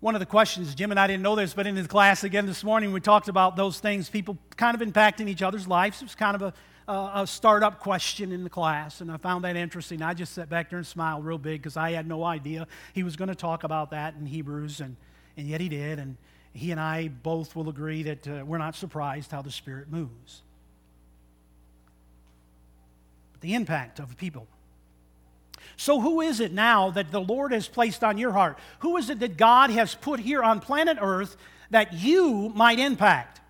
One 0.00 0.14
of 0.14 0.20
the 0.20 0.26
questions, 0.26 0.74
Jim 0.74 0.90
and 0.90 0.98
I 0.98 1.06
didn't 1.06 1.22
know 1.22 1.36
this, 1.36 1.52
but 1.52 1.66
in 1.66 1.74
the 1.74 1.86
class 1.86 2.24
again 2.24 2.46
this 2.46 2.64
morning, 2.64 2.92
we 2.92 3.00
talked 3.00 3.28
about 3.28 3.54
those 3.54 3.80
things, 3.80 4.08
people 4.08 4.38
kind 4.56 4.80
of 4.80 4.86
impacting 4.86 5.28
each 5.28 5.42
other's 5.42 5.68
lives. 5.68 6.00
It 6.00 6.06
was 6.06 6.14
kind 6.14 6.34
of 6.34 6.54
a, 6.88 6.90
a, 6.90 7.10
a 7.22 7.26
startup 7.26 7.80
question 7.80 8.32
in 8.32 8.42
the 8.42 8.48
class, 8.48 9.02
and 9.02 9.12
I 9.12 9.18
found 9.18 9.44
that 9.44 9.56
interesting. 9.56 10.00
I 10.00 10.14
just 10.14 10.32
sat 10.32 10.48
back 10.48 10.70
there 10.70 10.78
and 10.78 10.86
smiled 10.86 11.26
real 11.26 11.36
big 11.36 11.60
because 11.60 11.76
I 11.76 11.92
had 11.92 12.08
no 12.08 12.24
idea 12.24 12.66
he 12.94 13.02
was 13.02 13.16
going 13.16 13.28
to 13.28 13.34
talk 13.34 13.62
about 13.62 13.90
that 13.90 14.14
in 14.18 14.24
Hebrews, 14.24 14.80
and, 14.80 14.96
and 15.36 15.46
yet 15.46 15.60
he 15.60 15.68
did. 15.68 15.98
And 15.98 16.16
he 16.54 16.70
and 16.70 16.80
I 16.80 17.08
both 17.08 17.54
will 17.54 17.68
agree 17.68 18.02
that 18.04 18.26
uh, 18.26 18.42
we're 18.46 18.58
not 18.58 18.74
surprised 18.76 19.30
how 19.30 19.42
the 19.42 19.50
Spirit 19.50 19.90
moves. 19.90 20.40
But 23.32 23.42
the 23.42 23.54
impact 23.54 23.98
of 23.98 24.16
people 24.16 24.46
so, 25.76 26.00
who 26.00 26.20
is 26.20 26.40
it 26.40 26.52
now 26.52 26.90
that 26.90 27.10
the 27.10 27.20
Lord 27.20 27.52
has 27.52 27.68
placed 27.68 28.04
on 28.04 28.18
your 28.18 28.32
heart? 28.32 28.58
Who 28.80 28.96
is 28.96 29.08
it 29.10 29.20
that 29.20 29.36
God 29.36 29.70
has 29.70 29.94
put 29.94 30.20
here 30.20 30.42
on 30.42 30.60
planet 30.60 30.98
Earth 31.00 31.36
that 31.70 31.92
you 31.92 32.50
might 32.54 32.78
impact? 32.78 33.40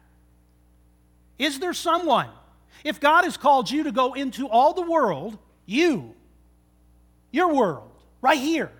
Is 1.38 1.58
there 1.58 1.74
someone? 1.74 2.28
If 2.84 3.00
God 3.00 3.24
has 3.24 3.36
called 3.36 3.70
you 3.70 3.84
to 3.84 3.92
go 3.92 4.14
into 4.14 4.48
all 4.48 4.74
the 4.74 4.82
world, 4.82 5.38
you, 5.66 6.14
your 7.30 7.52
world, 7.52 7.90
right 8.20 8.38
here, 8.38 8.70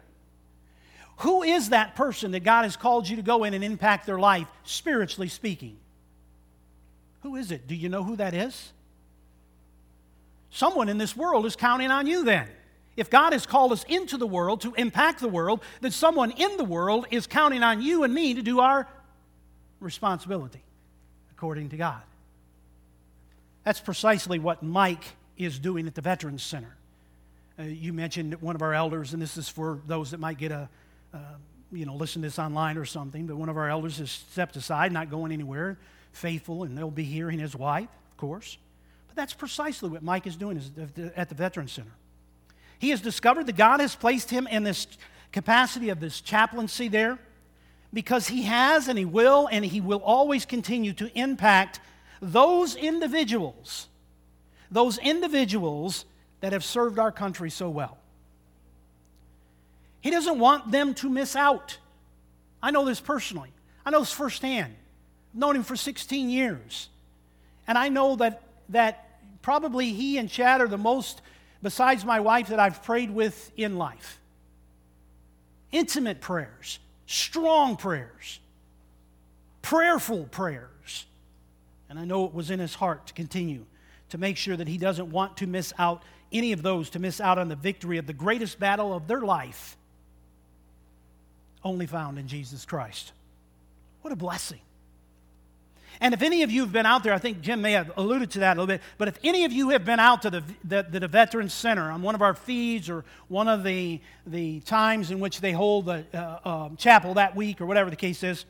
who 1.18 1.42
is 1.42 1.70
that 1.70 1.96
person 1.96 2.30
that 2.30 2.44
God 2.44 2.62
has 2.62 2.76
called 2.76 3.08
you 3.08 3.16
to 3.16 3.22
go 3.22 3.44
in 3.44 3.52
and 3.52 3.62
impact 3.62 4.06
their 4.06 4.18
life, 4.18 4.48
spiritually 4.64 5.28
speaking? 5.28 5.76
Who 7.22 7.36
is 7.36 7.50
it? 7.50 7.66
Do 7.66 7.74
you 7.74 7.88
know 7.88 8.02
who 8.02 8.16
that 8.16 8.32
is? 8.32 8.72
Someone 10.50 10.88
in 10.88 10.98
this 10.98 11.16
world 11.16 11.46
is 11.46 11.56
counting 11.56 11.90
on 11.90 12.06
you 12.06 12.24
then. 12.24 12.48
If 13.00 13.08
God 13.08 13.32
has 13.32 13.46
called 13.46 13.72
us 13.72 13.82
into 13.88 14.18
the 14.18 14.26
world 14.26 14.60
to 14.60 14.74
impact 14.74 15.20
the 15.20 15.28
world, 15.28 15.62
then 15.80 15.90
someone 15.90 16.32
in 16.32 16.58
the 16.58 16.64
world 16.64 17.06
is 17.10 17.26
counting 17.26 17.62
on 17.62 17.80
you 17.80 18.04
and 18.04 18.12
me 18.12 18.34
to 18.34 18.42
do 18.42 18.60
our 18.60 18.86
responsibility. 19.80 20.62
according 21.30 21.70
to 21.70 21.78
God. 21.78 22.02
That's 23.64 23.80
precisely 23.80 24.38
what 24.38 24.62
Mike 24.62 25.04
is 25.38 25.58
doing 25.58 25.86
at 25.86 25.94
the 25.94 26.02
Veterans 26.02 26.42
Center. 26.42 26.76
Uh, 27.58 27.62
you 27.62 27.94
mentioned 27.94 28.34
one 28.42 28.54
of 28.54 28.60
our 28.60 28.74
elders, 28.74 29.14
and 29.14 29.22
this 29.22 29.38
is 29.38 29.48
for 29.48 29.80
those 29.86 30.10
that 30.10 30.20
might 30.20 30.36
get 30.36 30.52
a, 30.52 30.68
uh, 31.14 31.18
you 31.72 31.86
know, 31.86 31.94
listen 31.94 32.20
to 32.20 32.28
this 32.28 32.38
online 32.38 32.76
or 32.76 32.84
something, 32.84 33.26
but 33.26 33.36
one 33.36 33.48
of 33.48 33.56
our 33.56 33.70
elders 33.70 33.96
has 33.96 34.10
stepped 34.10 34.56
aside, 34.56 34.92
not 34.92 35.08
going 35.08 35.32
anywhere, 35.32 35.78
faithful, 36.12 36.64
and 36.64 36.76
they'll 36.76 36.90
be 36.90 37.04
hearing 37.04 37.38
his 37.38 37.56
wife, 37.56 37.88
of 38.10 38.16
course. 38.18 38.58
But 39.06 39.16
that's 39.16 39.32
precisely 39.32 39.88
what 39.88 40.02
Mike 40.02 40.26
is 40.26 40.36
doing 40.36 40.60
at 41.16 41.30
the 41.30 41.34
Veterans 41.34 41.72
Center. 41.72 41.92
He 42.80 42.90
has 42.90 43.02
discovered 43.02 43.46
that 43.46 43.56
God 43.56 43.80
has 43.80 43.94
placed 43.94 44.30
him 44.30 44.46
in 44.46 44.64
this 44.64 44.86
capacity 45.32 45.90
of 45.90 46.00
this 46.00 46.20
chaplaincy 46.20 46.88
there 46.88 47.18
because 47.92 48.26
he 48.26 48.42
has 48.44 48.88
and 48.88 48.98
he 48.98 49.04
will 49.04 49.48
and 49.52 49.62
he 49.64 49.82
will 49.82 50.02
always 50.02 50.46
continue 50.46 50.94
to 50.94 51.16
impact 51.16 51.78
those 52.22 52.74
individuals, 52.74 53.86
those 54.70 54.96
individuals 54.96 56.06
that 56.40 56.54
have 56.54 56.64
served 56.64 56.98
our 56.98 57.12
country 57.12 57.50
so 57.50 57.68
well. 57.68 57.98
He 60.00 60.10
doesn't 60.10 60.38
want 60.38 60.72
them 60.72 60.94
to 60.94 61.10
miss 61.10 61.36
out. 61.36 61.76
I 62.62 62.70
know 62.70 62.86
this 62.86 62.98
personally. 62.98 63.50
I 63.84 63.90
know 63.90 64.00
this 64.00 64.12
firsthand. 64.12 64.74
I've 65.34 65.38
known 65.38 65.56
him 65.56 65.64
for 65.64 65.76
16 65.76 66.30
years. 66.30 66.88
And 67.68 67.76
I 67.76 67.90
know 67.90 68.16
that, 68.16 68.40
that 68.70 69.20
probably 69.42 69.92
he 69.92 70.16
and 70.16 70.30
Chad 70.30 70.62
are 70.62 70.68
the 70.68 70.78
most, 70.78 71.20
besides 71.62 72.04
my 72.04 72.20
wife, 72.20 72.48
that 72.48 72.60
I've 72.60 72.82
prayed 72.82 73.10
with 73.10 73.52
in 73.56 73.76
life. 73.76 74.18
Intimate 75.72 76.20
prayers, 76.20 76.78
strong 77.06 77.76
prayers, 77.76 78.40
prayerful 79.62 80.24
prayers. 80.24 81.06
And 81.88 81.98
I 81.98 82.04
know 82.04 82.24
it 82.24 82.34
was 82.34 82.50
in 82.50 82.60
his 82.60 82.74
heart 82.74 83.06
to 83.08 83.14
continue 83.14 83.66
to 84.10 84.18
make 84.18 84.36
sure 84.36 84.56
that 84.56 84.68
he 84.68 84.78
doesn't 84.78 85.10
want 85.10 85.36
to 85.38 85.46
miss 85.46 85.72
out 85.78 86.02
any 86.32 86.52
of 86.52 86.62
those, 86.62 86.90
to 86.90 86.98
miss 86.98 87.20
out 87.20 87.38
on 87.38 87.48
the 87.48 87.56
victory 87.56 87.98
of 87.98 88.06
the 88.06 88.12
greatest 88.12 88.58
battle 88.58 88.94
of 88.94 89.06
their 89.06 89.20
life, 89.20 89.76
only 91.64 91.86
found 91.86 92.18
in 92.18 92.28
Jesus 92.28 92.64
Christ. 92.64 93.12
What 94.02 94.12
a 94.12 94.16
blessing. 94.16 94.60
And 96.00 96.14
if 96.14 96.22
any 96.22 96.42
of 96.42 96.50
you 96.50 96.62
have 96.62 96.72
been 96.72 96.86
out 96.86 97.02
there, 97.04 97.12
I 97.12 97.18
think 97.18 97.42
Jim 97.42 97.60
may 97.60 97.72
have 97.72 97.92
alluded 97.96 98.30
to 98.32 98.38
that 98.40 98.56
a 98.56 98.60
little 98.60 98.66
bit, 98.66 98.80
but 98.96 99.06
if 99.06 99.18
any 99.22 99.44
of 99.44 99.52
you 99.52 99.68
have 99.70 99.84
been 99.84 100.00
out 100.00 100.22
to 100.22 100.30
the, 100.30 100.42
the, 100.64 100.82
the 100.98 101.08
Veterans 101.08 101.52
Center 101.52 101.90
on 101.90 102.00
one 102.00 102.14
of 102.14 102.22
our 102.22 102.32
feeds 102.32 102.88
or 102.88 103.04
one 103.28 103.48
of 103.48 103.64
the, 103.64 104.00
the 104.26 104.60
times 104.60 105.10
in 105.10 105.20
which 105.20 105.42
they 105.42 105.52
hold 105.52 105.86
the 105.86 106.04
uh, 106.14 106.38
uh, 106.44 106.68
chapel 106.76 107.14
that 107.14 107.36
week 107.36 107.60
or 107.60 107.66
whatever 107.66 107.90
the 107.90 107.96
case 107.96 108.22
is, 108.22 108.46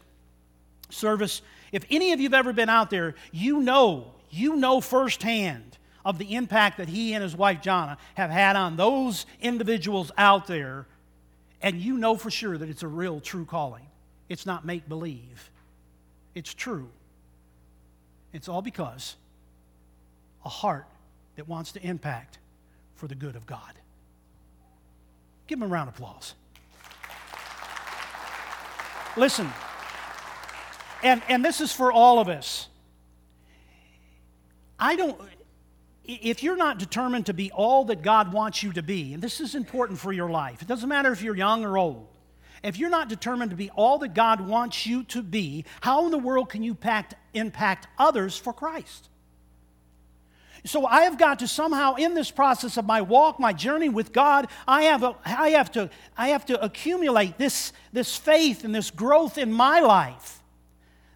service, 0.90 1.42
if 1.72 1.84
any 1.90 2.12
of 2.12 2.20
you 2.20 2.26
have 2.26 2.34
ever 2.34 2.52
been 2.52 2.68
out 2.68 2.88
there, 2.88 3.16
you 3.32 3.60
know, 3.60 4.12
you 4.30 4.54
know 4.54 4.80
firsthand 4.80 5.78
of 6.04 6.18
the 6.18 6.34
impact 6.34 6.78
that 6.78 6.88
he 6.88 7.14
and 7.14 7.22
his 7.22 7.36
wife, 7.36 7.60
Jana, 7.60 7.98
have 8.14 8.30
had 8.30 8.56
on 8.56 8.76
those 8.76 9.26
individuals 9.40 10.12
out 10.16 10.46
there, 10.46 10.86
and 11.60 11.80
you 11.80 11.98
know 11.98 12.16
for 12.16 12.30
sure 12.30 12.56
that 12.56 12.68
it's 12.68 12.82
a 12.82 12.88
real, 12.88 13.20
true 13.20 13.44
calling. 13.44 13.86
It's 14.28 14.46
not 14.46 14.64
make 14.64 14.88
believe, 14.88 15.50
it's 16.34 16.54
true. 16.54 16.88
It's 18.32 18.48
all 18.48 18.62
because 18.62 19.16
a 20.44 20.48
heart 20.48 20.86
that 21.36 21.48
wants 21.48 21.72
to 21.72 21.82
impact 21.82 22.38
for 22.94 23.06
the 23.06 23.14
good 23.14 23.36
of 23.36 23.46
God. 23.46 23.72
Give 25.46 25.58
him 25.58 25.64
a 25.64 25.66
round 25.66 25.88
of 25.88 25.94
applause. 25.94 26.34
Listen, 29.16 29.50
and, 31.02 31.22
and 31.28 31.44
this 31.44 31.60
is 31.60 31.72
for 31.72 31.90
all 31.90 32.20
of 32.20 32.28
us. 32.28 32.68
I 34.78 34.96
don't, 34.96 35.20
if 36.04 36.42
you're 36.42 36.56
not 36.56 36.78
determined 36.78 37.26
to 37.26 37.34
be 37.34 37.50
all 37.50 37.84
that 37.86 38.02
God 38.02 38.32
wants 38.32 38.62
you 38.62 38.72
to 38.74 38.82
be, 38.82 39.12
and 39.12 39.22
this 39.22 39.40
is 39.40 39.54
important 39.54 39.98
for 39.98 40.12
your 40.12 40.30
life, 40.30 40.62
it 40.62 40.68
doesn't 40.68 40.88
matter 40.88 41.12
if 41.12 41.22
you're 41.22 41.36
young 41.36 41.64
or 41.64 41.76
old, 41.76 42.06
if 42.62 42.78
you're 42.78 42.90
not 42.90 43.08
determined 43.08 43.50
to 43.50 43.56
be 43.56 43.70
all 43.70 43.98
that 43.98 44.14
God 44.14 44.40
wants 44.40 44.86
you 44.86 45.04
to 45.04 45.22
be, 45.22 45.64
how 45.80 46.04
in 46.04 46.10
the 46.10 46.18
world 46.18 46.50
can 46.50 46.62
you 46.62 46.72
impact, 46.72 47.14
impact 47.32 47.86
others 47.98 48.36
for 48.36 48.52
Christ? 48.52 49.08
So 50.66 50.84
I 50.84 51.02
have 51.02 51.18
got 51.18 51.38
to 51.38 51.48
somehow, 51.48 51.94
in 51.94 52.14
this 52.14 52.30
process 52.30 52.76
of 52.76 52.84
my 52.84 53.00
walk, 53.00 53.40
my 53.40 53.54
journey 53.54 53.88
with 53.88 54.12
God, 54.12 54.46
I 54.68 54.82
have, 54.82 55.02
a, 55.02 55.16
I 55.24 55.50
have, 55.50 55.72
to, 55.72 55.88
I 56.18 56.28
have 56.28 56.44
to 56.46 56.62
accumulate 56.62 57.38
this, 57.38 57.72
this 57.94 58.14
faith 58.14 58.62
and 58.62 58.74
this 58.74 58.90
growth 58.90 59.38
in 59.38 59.52
my 59.52 59.80
life 59.80 60.42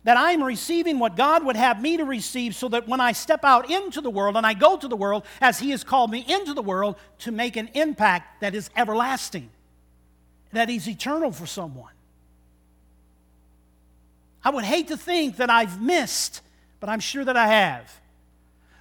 that 0.04 0.16
I'm 0.16 0.42
receiving 0.42 0.98
what 0.98 1.16
God 1.16 1.44
would 1.44 1.56
have 1.56 1.80
me 1.80 1.96
to 1.96 2.04
receive 2.04 2.54
so 2.54 2.68
that 2.68 2.88
when 2.88 3.00
I 3.00 3.12
step 3.12 3.44
out 3.44 3.70
into 3.70 4.00
the 4.00 4.10
world 4.10 4.36
and 4.36 4.46
I 4.46 4.54
go 4.54 4.76
to 4.76 4.88
the 4.88 4.96
world 4.96 5.24
as 5.40 5.58
He 5.58 5.70
has 5.70 5.84
called 5.84 6.10
me 6.10 6.24
into 6.26 6.54
the 6.54 6.62
world 6.62 6.96
to 7.20 7.32
make 7.32 7.56
an 7.56 7.68
impact 7.74 8.40
that 8.40 8.54
is 8.54 8.70
everlasting 8.76 9.50
that 10.54 10.68
He's 10.68 10.88
eternal 10.88 11.30
for 11.30 11.46
someone. 11.46 11.92
I 14.44 14.50
would 14.50 14.64
hate 14.64 14.88
to 14.88 14.96
think 14.96 15.36
that 15.36 15.50
I've 15.50 15.80
missed, 15.80 16.42
but 16.80 16.88
I'm 16.88 17.00
sure 17.00 17.24
that 17.24 17.36
I 17.36 17.46
have. 17.46 18.00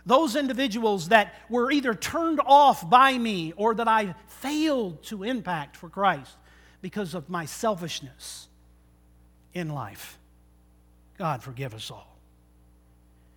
Those 0.05 0.35
individuals 0.35 1.09
that 1.09 1.33
were 1.49 1.71
either 1.71 1.93
turned 1.93 2.41
off 2.45 2.89
by 2.89 3.17
me 3.17 3.53
or 3.55 3.73
that 3.75 3.87
I 3.87 4.15
failed 4.27 5.03
to 5.03 5.23
impact 5.23 5.77
for 5.77 5.87
Christ 5.87 6.35
because 6.81 7.13
of 7.13 7.29
my 7.29 7.45
selfishness 7.45 8.49
in 9.53 9.69
life. 9.69 10.17
God 11.17 11.41
forgive 11.41 11.73
us 11.73 11.89
all. 11.89 12.17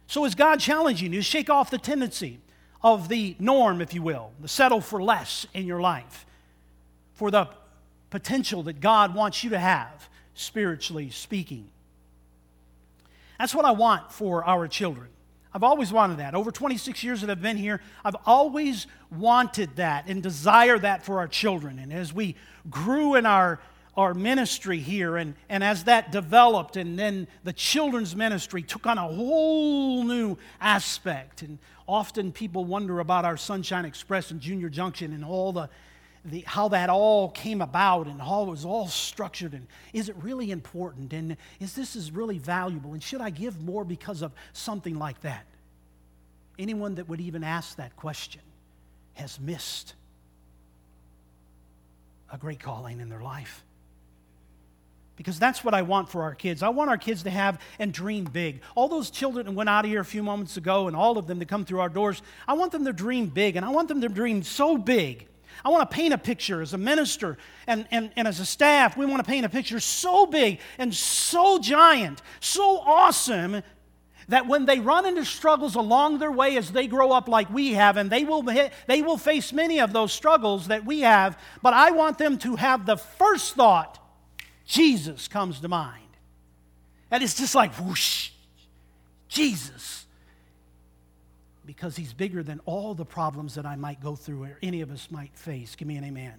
So, 0.09 0.25
is 0.25 0.35
God 0.35 0.59
challenging 0.59 1.13
you 1.13 1.21
to 1.21 1.23
shake 1.23 1.51
off 1.51 1.71
the 1.71 1.79
tendency 1.79 2.41
of 2.83 3.09
the 3.09 3.37
norm, 3.39 3.81
if 3.81 3.95
you 3.95 4.03
will, 4.03 4.33
the 4.41 4.49
settle 4.49 4.81
for 4.81 5.03
less 5.03 5.47
in 5.55 5.67
your 5.67 5.81
life, 5.81 6.27
for 7.15 7.31
the 7.31 7.49
potential 8.17 8.63
that 8.63 8.81
God 8.81 9.15
wants 9.15 9.45
you 9.45 9.51
to 9.51 9.59
have, 9.59 10.09
spiritually 10.33 11.11
speaking. 11.11 11.69
That's 13.39 13.55
what 13.55 13.67
I 13.67 13.73
want 13.73 14.11
for 14.11 14.43
our 14.43 14.67
children. 14.69 15.09
I've 15.53 15.63
always 15.63 15.93
wanted 15.93 16.17
that. 16.17 16.35
Over 16.35 16.51
26 16.51 17.05
years 17.05 17.21
that 17.21 17.29
I've 17.29 17.43
been 17.43 17.59
here, 17.59 17.83
I've 18.07 18.17
always 18.25 18.87
wanted 19.11 19.77
that 19.77 20.07
and 20.07 20.23
desire 20.23 20.79
that 20.79 21.05
for 21.05 21.19
our 21.19 21.29
children. 21.29 21.79
And 21.79 21.93
as 21.93 22.11
we 22.11 22.37
grew 22.71 23.17
in 23.17 23.27
our, 23.27 23.61
our 23.99 24.15
ministry 24.15 24.79
here, 24.79 25.19
and, 25.19 25.35
and 25.51 25.63
as 25.63 25.85
that 25.85 26.11
developed, 26.11 26.79
and 26.79 26.99
then 26.99 27.29
the 27.45 27.53
children's 27.53 28.17
ministry 28.17 28.63
took 28.63 28.87
on 28.87 28.97
a 28.97 29.07
whole 29.07 30.05
new 30.05 30.39
aspect. 30.59 31.43
And 31.43 31.59
often 31.87 32.33
people 32.33 32.65
wonder 32.65 32.99
about 32.99 33.27
our 33.27 33.37
Sunshine 33.37 33.85
Express 33.85 34.31
and 34.31 34.41
Junior 34.41 34.71
Junction 34.71 35.13
and 35.13 35.23
all 35.23 35.53
the 35.53 35.69
the, 36.27 36.41
how 36.47 36.69
that 36.69 36.91
all 36.91 37.31
came 37.31 37.63
about 37.63 38.07
and 38.07 38.21
how 38.21 38.43
it 38.43 38.51
was 38.51 38.65
all 38.65 38.89
structured 38.89 39.53
and 39.53 39.67
is 39.93 40.09
it 40.09 40.17
really 40.21 40.51
important 40.51 41.13
and 41.13 41.37
is 41.61 41.75
this 41.75 41.95
is 41.95 42.11
really 42.11 42.39
valuable 42.39 42.93
and 42.93 43.03
should 43.03 43.21
I 43.21 43.31
give 43.31 43.63
more 43.63 43.85
because 43.85 44.23
of 44.23 44.33
something 44.53 44.99
like 44.99 45.21
that? 45.23 45.47
Anyone 46.59 46.97
that 46.97 47.09
would 47.09 47.21
even 47.21 47.45
ask 47.45 47.77
that 47.77 47.97
question 47.97 48.41
has 49.15 49.39
missed 49.39 49.95
a 52.33 52.39
great 52.39 52.61
calling 52.61 53.01
in 53.01 53.09
their 53.09 53.23
life. 53.23 53.63
Because 55.17 55.39
that's 55.39 55.65
what 55.65 55.73
I 55.73 55.83
want 55.83 56.11
for 56.11 56.23
our 56.25 56.35
kids. 56.35 56.63
I 56.63 56.69
want 56.69 56.91
our 56.91 56.99
kids 56.99 57.23
to 57.23 57.31
have 57.31 57.59
and 57.79 57.93
dream 57.93 58.25
big. 58.25 58.61
All 58.75 58.89
those 58.89 59.11
children 59.11 59.47
that 59.47 59.53
went 59.53 59.71
out 59.71 59.87
of 59.87 59.91
here 59.91 60.01
a 60.01 60.05
few 60.05 60.23
moments 60.23 60.59
ago, 60.59 60.89
and 60.89 60.97
all 60.97 61.17
of 61.17 61.27
them 61.27 61.39
that 61.39 61.49
come 61.49 61.65
through 61.65 61.81
our 61.81 61.89
doors, 61.89 62.21
I 62.47 62.53
want 62.53 62.73
them 62.73 62.85
to 62.85 62.93
dream 62.93 63.29
big. 63.29 63.57
And 63.57 63.65
I 63.65 63.71
want 63.71 63.89
them 63.89 64.03
to 64.03 64.11
dream 64.11 64.43
so 64.43 64.77
big 64.77 65.27
I 65.65 65.69
want 65.69 65.91
to 65.91 65.95
paint 65.95 66.15
a 66.15 66.19
picture 66.19 66.63
as 66.63 66.73
a 66.73 66.79
minister 66.79 67.39
and, 67.67 67.87
and, 67.91 68.11
and 68.17 68.29
as 68.29 68.41
a 68.41 68.47
staff. 68.47 68.97
We 68.97 69.07
want 69.07 69.25
to 69.25 69.29
paint 69.29 69.47
a 69.47 69.49
picture 69.49 69.81
so 69.81 70.27
big 70.27 70.61
and 70.79 70.95
so 70.95 71.59
giant, 71.59 72.23
so 72.41 72.79
awesome 72.79 73.63
that 74.29 74.47
when 74.47 74.67
they 74.67 74.81
run 74.81 75.07
into 75.07 75.25
struggles 75.25 75.77
along 75.77 76.19
their 76.19 76.33
way 76.33 76.57
as 76.57 76.73
they 76.73 76.87
grow 76.87 77.13
up 77.13 77.29
like 77.29 77.49
we 77.51 77.75
have, 77.75 77.97
and 77.97 78.11
they 78.11 78.25
will, 78.25 78.43
they 78.43 79.03
will 79.03 79.19
face 79.19 79.53
many 79.53 79.81
of 79.81 79.93
those 79.93 80.13
struggles 80.13 80.69
that 80.69 80.85
we 80.85 81.01
have, 81.01 81.39
but 81.63 81.75
I 81.75 81.93
want 81.93 82.19
them 82.19 82.37
to 82.39 82.57
have 82.57 82.87
the 82.87 82.97
first 82.97 83.55
thought 83.55 84.03
Jesus 84.67 85.29
comes 85.29 85.61
to 85.61 85.69
mind. 85.69 86.03
And 87.11 87.23
it's 87.23 87.35
just 87.35 87.55
like 87.55 87.73
whoosh, 87.75 88.31
Jesus 89.29 90.06
because 91.67 91.97
he's 91.97 92.13
bigger 92.13 92.43
than 92.43 92.61
all 92.65 92.95
the 92.95 93.05
problems 93.05 93.55
that 93.57 93.67
I 93.67 93.77
might 93.77 94.01
go 94.01 94.15
through 94.15 94.45
or 94.45 94.59
any 94.63 94.81
of 94.81 94.91
us 94.91 95.09
might 95.11 95.37
face. 95.37 95.75
Give 95.75 95.89
me 95.89 95.97
an 95.97 96.05
amen. 96.05 96.35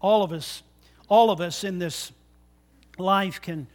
All 0.00 0.22
of 0.22 0.32
us, 0.32 0.62
all 1.08 1.30
of 1.30 1.40
us 1.40 1.64
in 1.64 1.78
this 1.78 2.12
life 2.98 3.42
can, 3.42 3.66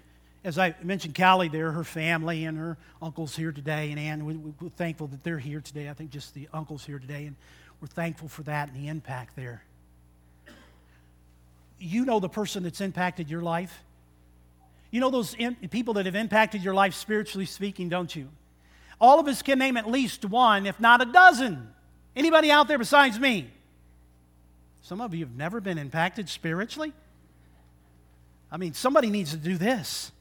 as 0.43 0.57
I 0.57 0.74
mentioned, 0.81 1.15
Callie 1.15 1.50
there, 1.50 1.72
her 1.72 1.84
family 1.84 2.45
and 2.45 2.57
her 2.57 2.77
uncles 3.01 3.36
here 3.36 3.51
today, 3.51 3.91
and 3.91 4.00
Ann, 4.00 4.25
we, 4.25 4.36
we're 4.36 4.69
thankful 4.69 5.07
that 5.07 5.24
they're 5.24 5.39
here 5.39 5.62
today. 5.62 5.89
I 5.89 5.93
think 5.93 6.12
just 6.12 6.34
the 6.34 6.48
uncles 6.53 6.86
here 6.86 7.00
today, 7.00 7.25
and 7.25 7.36
we're 7.81 7.88
thankful 7.88 8.27
for 8.27 8.43
that 8.43 8.69
and 8.69 8.77
the 8.77 8.88
impact 8.88 9.36
there. 9.36 9.63
You 11.77 12.05
know 12.05 12.19
the 12.19 12.29
person 12.29 12.63
that's 12.63 12.81
impacted 12.81 13.29
your 13.29 13.41
life. 13.41 13.84
You 14.91 15.01
know 15.01 15.10
those 15.10 15.34
in, 15.34 15.55
people 15.55 15.95
that 15.95 16.05
have 16.05 16.15
impacted 16.15 16.63
your 16.63 16.74
life 16.74 16.93
spiritually 16.93 17.45
speaking, 17.45 17.89
don't 17.89 18.15
you? 18.15 18.29
All 19.00 19.20
of 19.20 19.28
us 19.28 19.42
can 19.42 19.60
name 19.60 19.78
at 19.78 19.90
least 19.90 20.25
one, 20.25 20.66
if 20.66 20.80
not 20.80 21.02
a 21.02 21.06
dozen. 21.06 21.70
Anybody 22.16 22.50
out 22.50 22.68
there 22.68 22.78
besides 22.78 23.20
me? 23.20 23.50
Some 24.82 25.02
of 25.02 25.14
you 25.14 25.25
have 25.25 25.36
never 25.36 25.60
been 25.60 25.78
impacted 25.78 26.30
spiritually. 26.30 26.94
I 28.52 28.58
mean, 28.58 28.74
somebody 28.74 29.10
needs 29.10 29.32
to 29.32 29.38
do 29.38 29.58
this. 29.58 30.12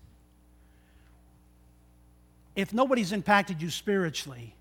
If 2.57 2.73
nobody's 2.73 3.13
impacted 3.13 3.61
you 3.61 3.71
spiritually, 3.71 4.55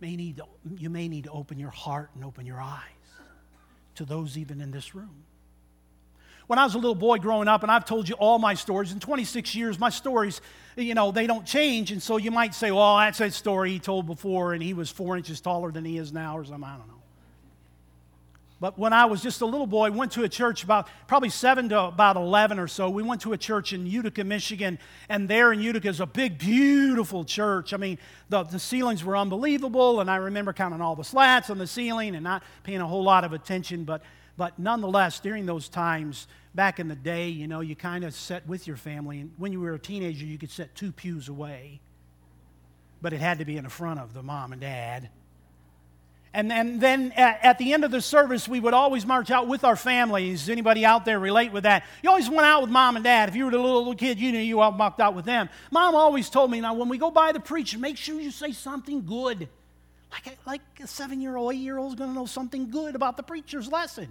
may 0.00 0.16
need 0.16 0.38
to, 0.38 0.44
you 0.76 0.90
may 0.90 1.08
need 1.08 1.24
to 1.24 1.30
open 1.30 1.58
your 1.58 1.70
heart 1.70 2.10
and 2.14 2.24
open 2.24 2.46
your 2.46 2.60
eyes 2.60 2.82
to 3.96 4.04
those 4.04 4.36
even 4.38 4.60
in 4.60 4.70
this 4.70 4.94
room. 4.94 5.24
When 6.50 6.58
I 6.58 6.64
was 6.64 6.74
a 6.74 6.78
little 6.78 6.96
boy 6.96 7.18
growing 7.18 7.46
up, 7.46 7.62
and 7.62 7.70
I've 7.70 7.84
told 7.84 8.08
you 8.08 8.16
all 8.16 8.40
my 8.40 8.54
stories, 8.54 8.90
in 8.90 8.98
26 8.98 9.54
years, 9.54 9.78
my 9.78 9.88
stories, 9.88 10.40
you 10.76 10.94
know, 10.94 11.12
they 11.12 11.28
don't 11.28 11.46
change. 11.46 11.92
And 11.92 12.02
so 12.02 12.16
you 12.16 12.32
might 12.32 12.56
say, 12.56 12.72
well, 12.72 12.96
that's 12.96 13.20
a 13.20 13.30
story 13.30 13.70
he 13.70 13.78
told 13.78 14.04
before, 14.08 14.52
and 14.52 14.60
he 14.60 14.74
was 14.74 14.90
four 14.90 15.16
inches 15.16 15.40
taller 15.40 15.70
than 15.70 15.84
he 15.84 15.96
is 15.96 16.12
now, 16.12 16.36
or 16.36 16.44
something. 16.44 16.64
I 16.64 16.76
don't 16.76 16.88
know. 16.88 16.94
But 18.58 18.76
when 18.76 18.92
I 18.92 19.04
was 19.04 19.22
just 19.22 19.42
a 19.42 19.46
little 19.46 19.68
boy, 19.68 19.92
went 19.92 20.10
to 20.12 20.24
a 20.24 20.28
church 20.28 20.64
about 20.64 20.88
probably 21.06 21.28
seven 21.28 21.68
to 21.68 21.82
about 21.82 22.16
11 22.16 22.58
or 22.58 22.66
so. 22.66 22.90
We 22.90 23.04
went 23.04 23.20
to 23.20 23.32
a 23.32 23.38
church 23.38 23.72
in 23.72 23.86
Utica, 23.86 24.24
Michigan, 24.24 24.80
and 25.08 25.28
there 25.28 25.52
in 25.52 25.60
Utica 25.60 25.86
is 25.86 26.00
a 26.00 26.06
big, 26.06 26.36
beautiful 26.36 27.22
church. 27.22 27.72
I 27.72 27.76
mean, 27.76 27.96
the, 28.28 28.42
the 28.42 28.58
ceilings 28.58 29.04
were 29.04 29.16
unbelievable, 29.16 30.00
and 30.00 30.10
I 30.10 30.16
remember 30.16 30.52
counting 30.52 30.80
all 30.80 30.96
the 30.96 31.04
slats 31.04 31.48
on 31.48 31.58
the 31.58 31.68
ceiling 31.68 32.16
and 32.16 32.24
not 32.24 32.42
paying 32.64 32.80
a 32.80 32.88
whole 32.88 33.04
lot 33.04 33.22
of 33.22 33.32
attention. 33.32 33.84
But, 33.84 34.02
but 34.36 34.58
nonetheless, 34.58 35.20
during 35.20 35.46
those 35.46 35.68
times, 35.68 36.26
back 36.54 36.80
in 36.80 36.88
the 36.88 36.96
day, 36.96 37.28
you 37.28 37.46
know, 37.46 37.60
you 37.60 37.76
kind 37.76 38.04
of 38.04 38.14
sat 38.14 38.46
with 38.46 38.66
your 38.66 38.76
family. 38.76 39.20
And 39.20 39.32
when 39.38 39.52
you 39.52 39.60
were 39.60 39.74
a 39.74 39.78
teenager, 39.78 40.24
you 40.24 40.38
could 40.38 40.50
sit 40.50 40.74
two 40.74 40.92
pews 40.92 41.28
away, 41.28 41.80
but 43.02 43.12
it 43.12 43.20
had 43.20 43.38
to 43.38 43.44
be 43.44 43.56
in 43.56 43.64
the 43.64 43.70
front 43.70 44.00
of 44.00 44.14
the 44.14 44.22
mom 44.22 44.52
and 44.52 44.60
dad. 44.60 45.10
And, 46.32 46.52
and 46.52 46.80
then 46.80 47.12
at, 47.16 47.44
at, 47.44 47.58
the 47.58 47.72
end 47.72 47.84
of 47.84 47.90
the 47.90 48.00
service, 48.00 48.46
we 48.46 48.60
would 48.60 48.72
always 48.72 49.04
march 49.04 49.32
out 49.32 49.48
with 49.48 49.64
our 49.64 49.74
families. 49.74 50.48
Anybody 50.48 50.84
out 50.84 51.04
there 51.04 51.18
relate 51.18 51.50
with 51.52 51.64
that? 51.64 51.84
You 52.04 52.10
always 52.10 52.30
went 52.30 52.46
out 52.46 52.62
with 52.62 52.70
mom 52.70 52.94
and 52.94 53.04
dad. 53.04 53.28
If 53.28 53.34
you 53.34 53.46
were 53.46 53.50
a 53.50 53.56
little, 53.56 53.78
little 53.78 53.96
kid, 53.96 54.20
you 54.20 54.30
knew 54.30 54.38
you 54.38 54.60
all 54.60 54.70
walked 54.70 55.00
out 55.00 55.14
with 55.14 55.24
them. 55.24 55.48
Mom 55.72 55.96
always 55.96 56.30
told 56.30 56.52
me, 56.52 56.60
now 56.60 56.74
when 56.74 56.88
we 56.88 56.98
go 56.98 57.10
by 57.10 57.32
the 57.32 57.40
preacher, 57.40 57.78
make 57.78 57.96
sure 57.96 58.20
you 58.20 58.30
say 58.30 58.52
something 58.52 59.04
good. 59.04 59.48
Like 60.12 60.26
a, 60.26 60.48
like 60.48 60.60
a 60.82 60.86
seven 60.86 61.20
year 61.20 61.36
old, 61.36 61.54
eight 61.54 61.58
year 61.58 61.78
old 61.78 61.92
is 61.92 61.98
going 61.98 62.10
to 62.10 62.14
know 62.14 62.26
something 62.26 62.70
good 62.70 62.94
about 62.94 63.16
the 63.16 63.22
preacher's 63.22 63.68
lesson. 63.68 64.08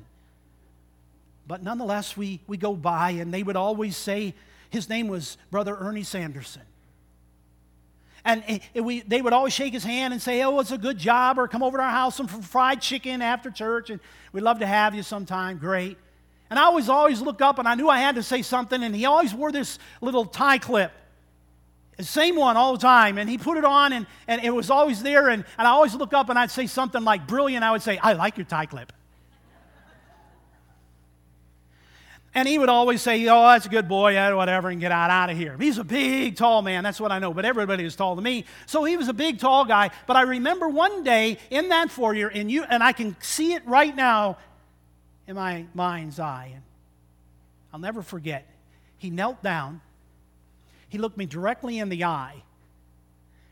But 1.48 1.64
nonetheless, 1.64 2.16
we, 2.16 2.40
we 2.48 2.58
go 2.58 2.76
by, 2.76 3.12
and 3.12 3.34
they 3.34 3.44
would 3.44 3.56
always 3.56 3.98
say, 3.98 4.36
his 4.70 4.88
name 4.88 5.08
was 5.08 5.38
Brother 5.50 5.76
Ernie 5.76 6.04
Sanderson. 6.04 6.62
And 8.24 8.62
we, 8.76 9.00
they 9.02 9.22
would 9.22 9.34
always 9.34 9.54
shake 9.54 9.74
his 9.74 9.84
hand 9.84 10.14
and 10.14 10.22
say, 10.22 10.44
Oh, 10.44 10.60
it's 10.60 10.72
a 10.72 10.78
good 10.78 10.98
job, 10.98 11.40
or 11.40 11.48
come 11.48 11.64
over 11.64 11.78
to 11.78 11.84
our 11.84 11.90
house 11.90 12.20
and 12.20 12.30
fried 12.30 12.82
chicken 12.82 13.22
after 13.22 13.50
church, 13.50 13.90
and 13.90 14.00
we'd 14.34 14.42
love 14.42 14.60
to 14.60 14.68
have 14.68 14.94
you 14.94 15.04
sometime. 15.04 15.58
Great. 15.58 15.98
And 16.50 16.60
I 16.60 16.64
always, 16.64 16.90
always 16.90 17.22
look 17.22 17.42
up, 17.42 17.60
and 17.60 17.68
I 17.68 17.76
knew 17.76 17.90
I 17.90 18.00
had 18.00 18.16
to 18.16 18.24
say 18.24 18.42
something, 18.42 18.84
and 18.84 18.96
he 18.96 19.06
always 19.06 19.34
wore 19.34 19.52
this 19.52 19.80
little 20.02 20.26
tie 20.26 20.58
clip. 20.58 20.92
Same 22.02 22.36
one 22.36 22.58
all 22.58 22.74
the 22.74 22.80
time. 22.80 23.18
And 23.18 23.30
he 23.30 23.38
put 23.38 23.58
it 23.58 23.66
on, 23.66 23.94
and, 23.94 24.06
and 24.28 24.44
it 24.44 24.52
was 24.52 24.70
always 24.70 25.04
there. 25.04 25.30
And, 25.30 25.44
and 25.58 25.68
I 25.68 25.72
always 25.72 25.96
look 25.96 26.14
up, 26.14 26.30
and 26.30 26.40
I'd 26.40 26.52
say 26.52 26.68
something 26.68 27.04
like 27.04 27.28
brilliant. 27.28 27.64
I 27.64 27.72
would 27.72 27.82
say, 27.82 27.98
I 27.98 28.14
like 28.14 28.38
your 28.38 28.46
tie 28.46 28.66
clip. 28.66 28.94
And 32.36 32.48
he 32.48 32.60
would 32.60 32.70
always 32.70 33.02
say, 33.02 33.28
Oh, 33.28 33.48
that's 33.48 33.66
a 33.66 33.70
good 33.70 33.88
boy, 33.88 34.14
whatever, 34.36 34.70
and 34.70 34.80
get 34.80 34.92
out, 34.92 35.10
out 35.10 35.30
of 35.30 35.38
here. 35.38 35.58
He's 35.60 35.78
a 35.78 35.84
big, 35.84 36.36
tall 36.36 36.62
man. 36.62 36.84
That's 36.84 37.00
what 37.00 37.12
I 37.12 37.20
know. 37.20 37.34
But 37.34 37.44
everybody 37.44 37.84
is 37.84 37.96
tall 37.96 38.16
to 38.16 38.22
me. 38.22 38.46
So 38.68 38.84
he 38.84 38.98
was 38.98 39.08
a 39.08 39.14
big, 39.14 39.40
tall 39.40 39.66
guy. 39.66 39.90
But 40.06 40.16
I 40.16 40.22
remember 40.22 40.70
one 40.70 41.04
day 41.04 41.38
in 41.50 41.70
that 41.70 41.90
foyer, 41.90 42.28
and, 42.28 42.52
you, 42.52 42.64
and 42.64 42.84
I 42.84 42.92
can 42.92 43.16
see 43.20 43.54
it 43.54 43.66
right 43.66 43.96
now 43.96 44.38
in 45.28 45.36
my 45.36 45.66
mind's 45.74 46.20
eye. 46.20 46.52
And 46.54 46.64
I'll 47.74 47.80
never 47.80 48.04
forget. 48.04 48.46
He 49.00 49.10
knelt 49.10 49.42
down, 49.42 49.82
he 50.90 50.98
looked 50.98 51.18
me 51.18 51.26
directly 51.26 51.80
in 51.80 51.90
the 51.90 52.04
eye. 52.04 52.44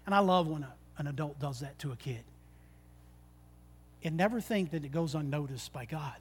And 0.05 0.13
I 0.13 0.19
love 0.19 0.47
when 0.47 0.63
a, 0.63 0.73
an 0.97 1.07
adult 1.07 1.39
does 1.39 1.61
that 1.61 1.77
to 1.79 1.91
a 1.91 1.95
kid. 1.95 2.23
And 4.03 4.17
never 4.17 4.41
think 4.41 4.71
that 4.71 4.85
it 4.85 4.91
goes 4.91 5.15
unnoticed 5.15 5.73
by 5.73 5.85
God. 5.85 6.15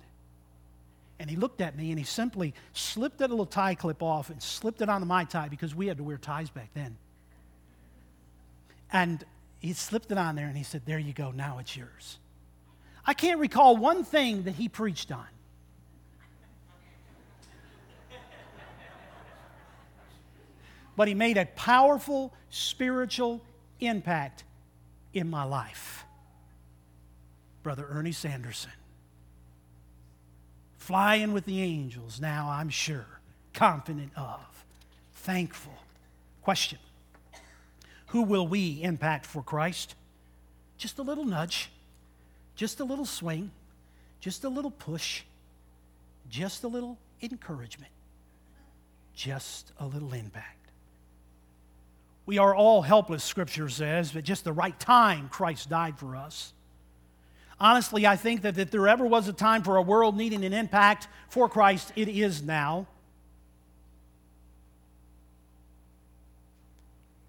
And 1.19 1.31
he 1.31 1.37
looked 1.37 1.61
at 1.61 1.77
me 1.77 1.91
and 1.91 1.99
he 1.99 2.05
simply 2.05 2.53
slipped 2.73 3.19
that 3.19 3.31
little 3.31 3.47
tie 3.47 3.75
clip 3.75 4.03
off 4.03 4.29
and 4.29 4.43
slipped 4.43 4.83
it 4.83 4.89
onto 4.89 5.07
my 5.07 5.25
tie 5.25 5.49
because 5.49 5.75
we 5.75 5.87
had 5.87 5.97
to 5.97 6.05
wear 6.05 6.19
ties 6.19 6.51
back 6.51 6.71
then. 6.75 6.97
And 8.93 9.25
he 9.59 9.73
slipped 9.73 10.13
it 10.13 10.19
on 10.19 10.37
there 10.37 10.47
and 10.47 10.57
he 10.57 10.63
said, 10.63 10.83
There 10.85 10.99
you 10.99 11.13
go, 11.13 11.31
now 11.31 11.59
it's 11.59 11.77
yours. 11.77 12.19
I 13.07 13.15
can't 13.15 13.41
recall 13.41 13.77
one 13.77 14.05
thing 14.05 14.43
that 14.43 14.57
he 14.57 14.69
preached 14.69 15.13
on. 15.13 15.27
But 20.97 21.09
he 21.09 21.15
made 21.15 21.37
a 21.37 21.47
powerful 21.47 22.33
spiritual 22.51 23.43
impact 23.81 24.45
in 25.13 25.29
my 25.29 25.45
life. 25.45 26.05
Brother 27.63 27.87
Ernie 27.89 28.13
Sanderson 28.13 28.71
flying 30.87 31.33
with 31.33 31.45
the 31.47 31.61
angels 31.61 32.21
now, 32.21 32.49
I'm 32.49 32.69
sure, 32.69 33.07
confident 33.53 34.13
of, 34.17 34.65
thankful. 35.13 35.75
Question 36.43 36.79
Who 38.09 38.23
will 38.23 38.47
we 38.47 38.81
impact 38.85 39.27
for 39.27 39.43
Christ? 39.43 39.97
Just 40.79 41.01
a 41.01 41.03
little 41.03 41.25
nudge, 41.25 41.71
just 42.55 42.79
a 42.79 42.85
little 42.85 43.05
swing, 43.05 43.51
just 44.21 44.45
a 44.45 44.49
little 44.49 44.71
push, 44.71 45.23
just 46.31 46.63
a 46.63 46.69
little 46.69 46.99
encouragement, 47.21 47.91
just 49.13 49.73
a 49.81 49.87
little 49.87 50.13
impact. 50.13 50.56
We 52.27 52.39
are 52.39 52.55
all 52.55 52.83
helpless, 52.83 53.23
Scripture 53.23 53.69
says, 53.69 54.11
but 54.11 54.25
just 54.25 54.43
the 54.43 54.53
right 54.53 54.79
time 54.79 55.29
Christ 55.29 55.71
died 55.71 55.97
for 55.97 56.17
us. 56.17 56.53
Honestly, 57.59 58.07
I 58.07 58.17
think 58.17 58.43
that 58.43 58.59
if 58.59 58.71
there 58.71 58.87
ever 58.89 59.07
was 59.07 59.29
a 59.29 59.33
time 59.33 59.63
for 59.63 59.77
a 59.77 59.83
world 59.83 60.17
needing 60.17 60.45
an 60.45 60.53
impact 60.53 61.09
for 61.31 61.49
Christ, 61.49 61.93
it 61.97 62.09
is 62.09 62.43
now. 62.43 62.87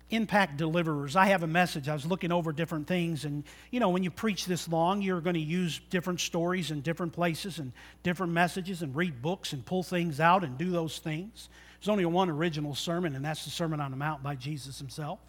Impact 0.09 0.57
deliverers. 0.57 1.15
I 1.15 1.27
have 1.27 1.43
a 1.43 1.47
message. 1.47 1.87
I 1.87 1.93
was 1.93 2.05
looking 2.05 2.31
over 2.31 2.51
different 2.51 2.87
things, 2.87 3.23
and 3.23 3.43
you 3.71 3.79
know, 3.79 3.89
when 3.89 4.03
you 4.03 4.09
preach 4.09 4.45
this 4.45 4.67
long, 4.67 5.01
you're 5.01 5.21
going 5.21 5.35
to 5.35 5.39
use 5.39 5.79
different 5.89 6.21
stories 6.21 6.71
in 6.71 6.81
different 6.81 7.13
places 7.13 7.59
and 7.59 7.71
different 8.03 8.33
messages 8.33 8.81
and 8.81 8.95
read 8.95 9.21
books 9.21 9.53
and 9.53 9.65
pull 9.65 9.83
things 9.83 10.19
out 10.19 10.43
and 10.43 10.57
do 10.57 10.71
those 10.71 10.97
things. 10.97 11.49
There's 11.79 11.89
only 11.89 12.05
one 12.05 12.29
original 12.29 12.75
sermon, 12.75 13.15
and 13.15 13.23
that's 13.23 13.43
the 13.43 13.51
Sermon 13.51 13.79
on 13.79 13.91
the 13.91 13.97
Mount 13.97 14.23
by 14.23 14.35
Jesus 14.35 14.79
himself. 14.79 15.19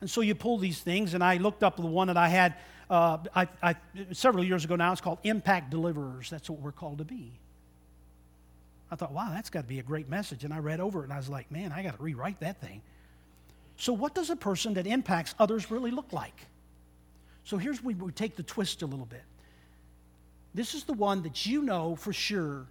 And 0.00 0.08
so 0.08 0.20
you 0.20 0.34
pull 0.34 0.58
these 0.58 0.80
things, 0.80 1.14
and 1.14 1.22
I 1.22 1.36
looked 1.36 1.62
up 1.62 1.76
the 1.76 1.86
one 1.86 2.06
that 2.06 2.16
I 2.16 2.28
had 2.28 2.54
uh, 2.88 3.18
I, 3.34 3.48
I, 3.62 3.76
several 4.12 4.44
years 4.44 4.64
ago 4.64 4.76
now. 4.76 4.92
It's 4.92 5.00
called 5.00 5.18
Impact 5.24 5.70
Deliverers. 5.70 6.30
That's 6.30 6.48
what 6.48 6.60
we're 6.60 6.72
called 6.72 6.98
to 6.98 7.04
be. 7.04 7.32
I 8.90 8.96
thought, 8.96 9.12
wow, 9.12 9.28
that's 9.30 9.50
got 9.50 9.62
to 9.62 9.66
be 9.66 9.78
a 9.78 9.82
great 9.82 10.08
message. 10.08 10.44
And 10.44 10.54
I 10.54 10.58
read 10.58 10.80
over 10.80 11.00
it, 11.00 11.04
and 11.04 11.12
I 11.12 11.18
was 11.18 11.28
like, 11.28 11.50
man, 11.50 11.72
I 11.72 11.82
got 11.82 11.96
to 11.96 12.02
rewrite 12.02 12.40
that 12.40 12.60
thing. 12.60 12.80
So, 13.76 13.92
what 13.92 14.14
does 14.14 14.30
a 14.30 14.36
person 14.36 14.74
that 14.74 14.86
impacts 14.86 15.34
others 15.38 15.70
really 15.70 15.90
look 15.90 16.12
like? 16.12 16.46
So, 17.44 17.58
here's 17.58 17.82
where 17.82 17.94
we 17.94 18.10
take 18.12 18.36
the 18.36 18.42
twist 18.42 18.82
a 18.82 18.86
little 18.86 19.06
bit. 19.06 19.22
This 20.54 20.74
is 20.74 20.84
the 20.84 20.94
one 20.94 21.22
that 21.22 21.44
you 21.44 21.62
know 21.62 21.94
for 21.94 22.12
sure 22.12 22.66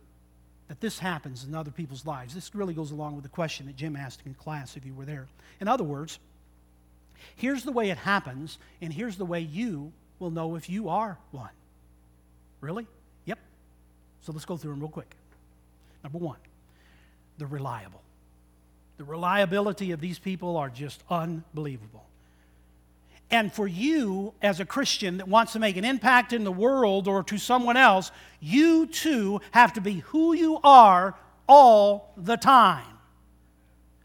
that 0.68 0.82
this 0.82 1.00
happens 1.00 1.44
in 1.44 1.56
other 1.56 1.72
people's 1.72 2.06
lives. 2.06 2.34
This 2.34 2.54
really 2.54 2.74
goes 2.74 2.92
along 2.92 3.16
with 3.16 3.24
the 3.24 3.30
question 3.30 3.68
that 3.68 3.76
Jim 3.76 3.96
asked 3.96 4.22
in 4.26 4.34
class 4.34 4.76
if 4.76 4.86
you 4.86 4.94
were 4.94 5.06
there. 5.06 5.28
In 5.60 5.68
other 5.68 5.84
words, 5.84 6.20
Here's 7.36 7.64
the 7.64 7.72
way 7.72 7.90
it 7.90 7.98
happens, 7.98 8.58
and 8.82 8.92
here's 8.92 9.18
the 9.18 9.26
way 9.26 9.42
you 9.42 9.92
will 10.20 10.32
know 10.32 10.56
if 10.56 10.70
you 10.70 10.90
are 10.90 11.18
one. 11.32 11.50
Really? 12.62 12.88
Yep. 13.26 13.40
So 14.22 14.32
let's 14.32 14.46
go 14.46 14.58
through 14.58 14.72
them 14.72 14.80
real 14.80 14.90
quick. 14.90 15.16
Number 16.04 16.18
one, 16.18 16.38
they're 17.38 17.48
reliable. 17.48 18.02
The 18.98 19.04
reliability 19.04 19.92
of 19.92 20.02
these 20.02 20.18
people 20.18 20.58
are 20.58 20.70
just 20.70 21.04
unbelievable. 21.10 22.06
And 23.30 23.52
for 23.52 23.68
you, 23.68 24.34
as 24.42 24.60
a 24.60 24.66
Christian 24.66 25.18
that 25.18 25.28
wants 25.28 25.54
to 25.54 25.60
make 25.60 25.76
an 25.76 25.84
impact 25.84 26.32
in 26.32 26.44
the 26.44 26.52
world 26.52 27.08
or 27.08 27.24
to 27.24 27.38
someone 27.38 27.76
else, 27.76 28.12
you 28.40 28.86
too 28.88 29.42
have 29.52 29.74
to 29.74 29.82
be 29.82 30.00
who 30.00 30.34
you 30.34 30.60
are 30.64 31.16
all 31.48 32.14
the 32.16 32.38
time. 32.38 32.86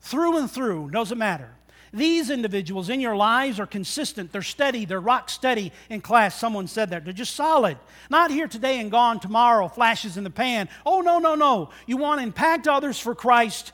Through 0.00 0.38
and 0.38 0.50
through, 0.50 0.90
doesn't 0.90 1.18
matter. 1.18 1.50
These 1.94 2.30
individuals 2.30 2.88
in 2.88 3.00
your 3.00 3.14
lives 3.14 3.61
are 3.61 3.66
consistent. 3.66 4.32
They're 4.32 4.42
steady. 4.42 4.87
They're 4.87 4.98
rock 4.98 5.28
steady. 5.28 5.72
In 5.90 6.00
class, 6.00 6.35
someone 6.38 6.66
said 6.66 6.90
that. 6.90 7.04
They're 7.04 7.12
just 7.12 7.37
solid. 7.37 7.76
Not 8.08 8.30
here 8.30 8.48
today 8.48 8.80
and 8.80 8.90
gone 8.90 9.20
tomorrow, 9.20 9.68
flashes 9.68 10.16
in 10.16 10.24
the 10.24 10.30
pan. 10.30 10.70
Oh, 10.87 11.02
no, 11.02 11.18
no, 11.18 11.35
no. 11.35 11.68
You 11.87 11.98
want 11.98 12.20
to 12.20 12.24
impact 12.24 12.66
others 12.66 12.98
for 12.98 13.14
Christ. 13.14 13.72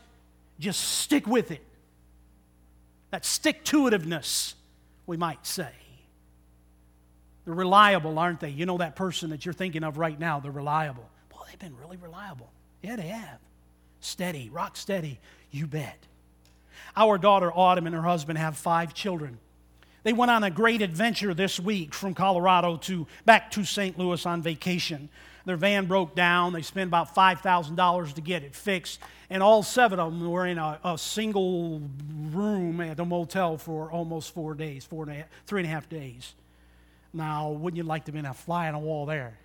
just 0.58 0.80
stick 0.80 1.26
with 1.26 1.52
it. 1.52 1.62
That 3.10 3.24
stick 3.24 3.64
to 3.66 3.82
itiveness, 3.82 4.54
we 5.08 5.16
might 5.16 5.44
say. 5.44 5.70
They're 7.44 7.54
reliable, 7.54 8.18
aren't 8.18 8.40
they? 8.40 8.50
You 8.50 8.66
know 8.66 8.78
that 8.78 8.94
person 8.94 9.30
that 9.30 9.44
you're 9.44 9.54
thinking 9.54 9.82
of 9.82 9.96
right 9.96 10.20
now, 10.20 10.38
they're 10.38 10.52
reliable. 10.52 11.08
Boy, 11.30 11.38
they've 11.48 11.58
been 11.58 11.76
really 11.78 11.96
reliable. 11.96 12.52
Yeah, 12.82 12.96
they 12.96 13.08
have. 13.08 13.40
Steady, 14.00 14.50
rock 14.50 14.76
steady, 14.76 15.18
you 15.50 15.66
bet. 15.66 15.98
Our 16.94 17.16
daughter 17.18 17.50
Autumn 17.50 17.86
and 17.86 17.96
her 17.96 18.02
husband 18.02 18.38
have 18.38 18.56
five 18.56 18.92
children. 18.92 19.38
They 20.02 20.12
went 20.12 20.30
on 20.30 20.44
a 20.44 20.50
great 20.50 20.82
adventure 20.82 21.34
this 21.34 21.58
week 21.58 21.94
from 21.94 22.14
Colorado 22.14 22.76
to 22.76 23.06
back 23.24 23.50
to 23.52 23.64
St. 23.64 23.98
Louis 23.98 24.24
on 24.26 24.42
vacation. 24.42 25.08
Their 25.48 25.56
van 25.56 25.86
broke 25.86 26.14
down. 26.14 26.52
They 26.52 26.60
spent 26.60 26.88
about 26.88 27.14
$5,000 27.14 28.12
to 28.12 28.20
get 28.20 28.42
it 28.42 28.54
fixed. 28.54 29.00
And 29.30 29.42
all 29.42 29.62
seven 29.62 29.98
of 29.98 30.12
them 30.12 30.30
were 30.30 30.44
in 30.44 30.58
a, 30.58 30.78
a, 30.84 30.98
single 30.98 31.80
room 32.32 32.82
at 32.82 33.00
a 33.00 33.04
motel 33.06 33.56
for 33.56 33.90
almost 33.90 34.34
four 34.34 34.52
days, 34.52 34.84
four 34.84 35.04
and 35.04 35.12
a 35.12 35.14
half, 35.14 35.26
three 35.46 35.62
and 35.62 35.66
a 35.66 35.70
half 35.70 35.88
days. 35.88 36.34
Now, 37.14 37.48
wouldn't 37.48 37.78
you 37.78 37.82
like 37.82 38.04
to 38.04 38.12
have 38.12 38.14
been 38.14 38.26
a 38.26 38.34
fly 38.34 38.68
on 38.68 38.74
a 38.74 38.78
wall 38.78 39.06
there? 39.06 39.38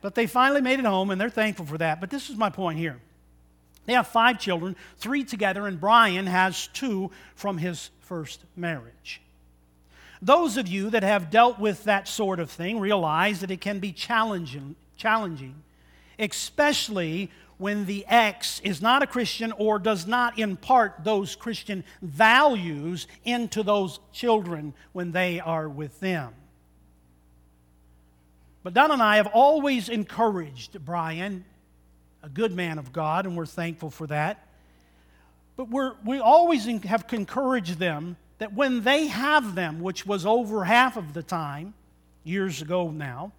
But 0.00 0.14
they 0.14 0.28
finally 0.28 0.60
made 0.60 0.78
it 0.78 0.84
home, 0.84 1.10
and 1.10 1.20
they're 1.20 1.30
thankful 1.30 1.66
for 1.66 1.78
that. 1.78 2.00
But 2.00 2.10
this 2.10 2.30
is 2.30 2.36
my 2.36 2.48
point 2.48 2.78
here. 2.78 3.00
They 3.86 3.94
have 3.94 4.06
five 4.06 4.38
children, 4.38 4.76
three 4.98 5.24
together, 5.24 5.66
and 5.66 5.80
Brian 5.80 6.28
has 6.28 6.68
two 6.68 7.10
from 7.34 7.58
his 7.58 7.90
first 8.02 8.44
marriage. 8.54 9.20
Those 10.24 10.56
of 10.56 10.66
you 10.66 10.88
that 10.88 11.02
have 11.02 11.28
dealt 11.28 11.58
with 11.58 11.84
that 11.84 12.08
sort 12.08 12.40
of 12.40 12.50
thing 12.50 12.80
realize 12.80 13.40
that 13.40 13.50
it 13.50 13.60
can 13.60 13.78
be 13.78 13.92
challenging, 13.92 14.74
challenging, 14.96 15.54
especially 16.18 17.30
when 17.58 17.84
the 17.84 18.06
ex 18.08 18.58
is 18.60 18.80
not 18.80 19.02
a 19.02 19.06
Christian 19.06 19.52
or 19.52 19.78
does 19.78 20.06
not 20.06 20.38
impart 20.38 21.04
those 21.04 21.36
Christian 21.36 21.84
values 22.00 23.06
into 23.26 23.62
those 23.62 24.00
children 24.14 24.72
when 24.92 25.12
they 25.12 25.40
are 25.40 25.68
with 25.68 26.00
them. 26.00 26.32
But 28.62 28.72
Don 28.72 28.92
and 28.92 29.02
I 29.02 29.16
have 29.16 29.26
always 29.26 29.90
encouraged 29.90 30.82
Brian, 30.86 31.44
a 32.22 32.30
good 32.30 32.52
man 32.52 32.78
of 32.78 32.94
God, 32.94 33.26
and 33.26 33.36
we're 33.36 33.44
thankful 33.44 33.90
for 33.90 34.06
that. 34.06 34.48
But 35.56 35.68
we're, 35.68 35.92
we 36.02 36.18
always 36.18 36.64
have 36.64 37.04
encouraged 37.12 37.78
them 37.78 38.16
that 38.38 38.52
when 38.52 38.82
they 38.82 39.06
have 39.06 39.54
them, 39.54 39.80
which 39.80 40.06
was 40.06 40.26
over 40.26 40.64
half 40.64 40.96
of 40.96 41.14
the 41.14 41.22
time, 41.22 41.74
years 42.24 42.62
ago 42.62 42.90
now, 42.90 43.32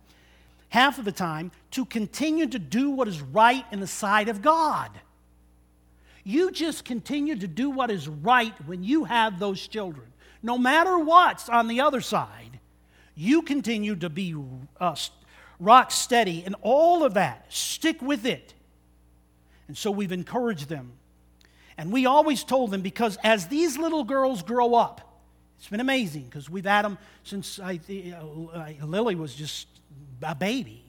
half 0.69 0.97
of 0.97 1.05
the 1.05 1.12
time, 1.12 1.51
to 1.71 1.86
continue 1.86 2.47
to 2.47 2.60
do 2.60 2.89
what 2.91 3.08
is 3.08 3.21
right 3.21 3.65
in 3.71 3.79
the 3.79 3.88
sight 3.88 4.29
of 4.29 4.41
God. 4.41 4.91
You 6.23 6.51
just 6.51 6.86
continue 6.86 7.36
to 7.36 7.47
do 7.47 7.69
what 7.69 7.91
is 7.91 8.08
right 8.08 8.53
when 8.65 8.84
you 8.84 9.03
have 9.03 9.38
those 9.38 9.67
children. 9.67 10.08
No 10.41 10.58
matter 10.58 10.97
what's 10.97 11.49
on 11.49 11.67
the 11.67 11.81
other 11.81 12.01
side, 12.01 12.60
you 13.15 13.41
continue 13.41 13.95
to 13.97 14.10
be 14.10 14.36
uh, 14.79 14.95
rock 15.60 15.91
steady 15.91 16.43
and 16.45 16.55
all 16.62 17.03
of 17.03 17.13
that. 17.13 17.45
Stick 17.49 18.01
with 18.01 18.25
it. 18.25 18.53
And 19.67 19.77
so 19.77 19.91
we've 19.91 20.12
encouraged 20.12 20.69
them 20.69 20.93
and 21.77 21.91
we 21.91 22.05
always 22.05 22.43
told 22.43 22.71
them 22.71 22.81
because 22.81 23.17
as 23.23 23.47
these 23.47 23.77
little 23.77 24.03
girls 24.03 24.41
grow 24.43 24.75
up, 24.75 25.01
it's 25.57 25.67
been 25.67 25.79
amazing 25.79 26.23
because 26.23 26.49
we've 26.49 26.65
had 26.65 26.85
them 26.85 26.97
since 27.23 27.59
I, 27.59 27.79
Lily 28.83 29.15
was 29.15 29.33
just 29.33 29.67
a 30.21 30.35
baby. 30.35 30.83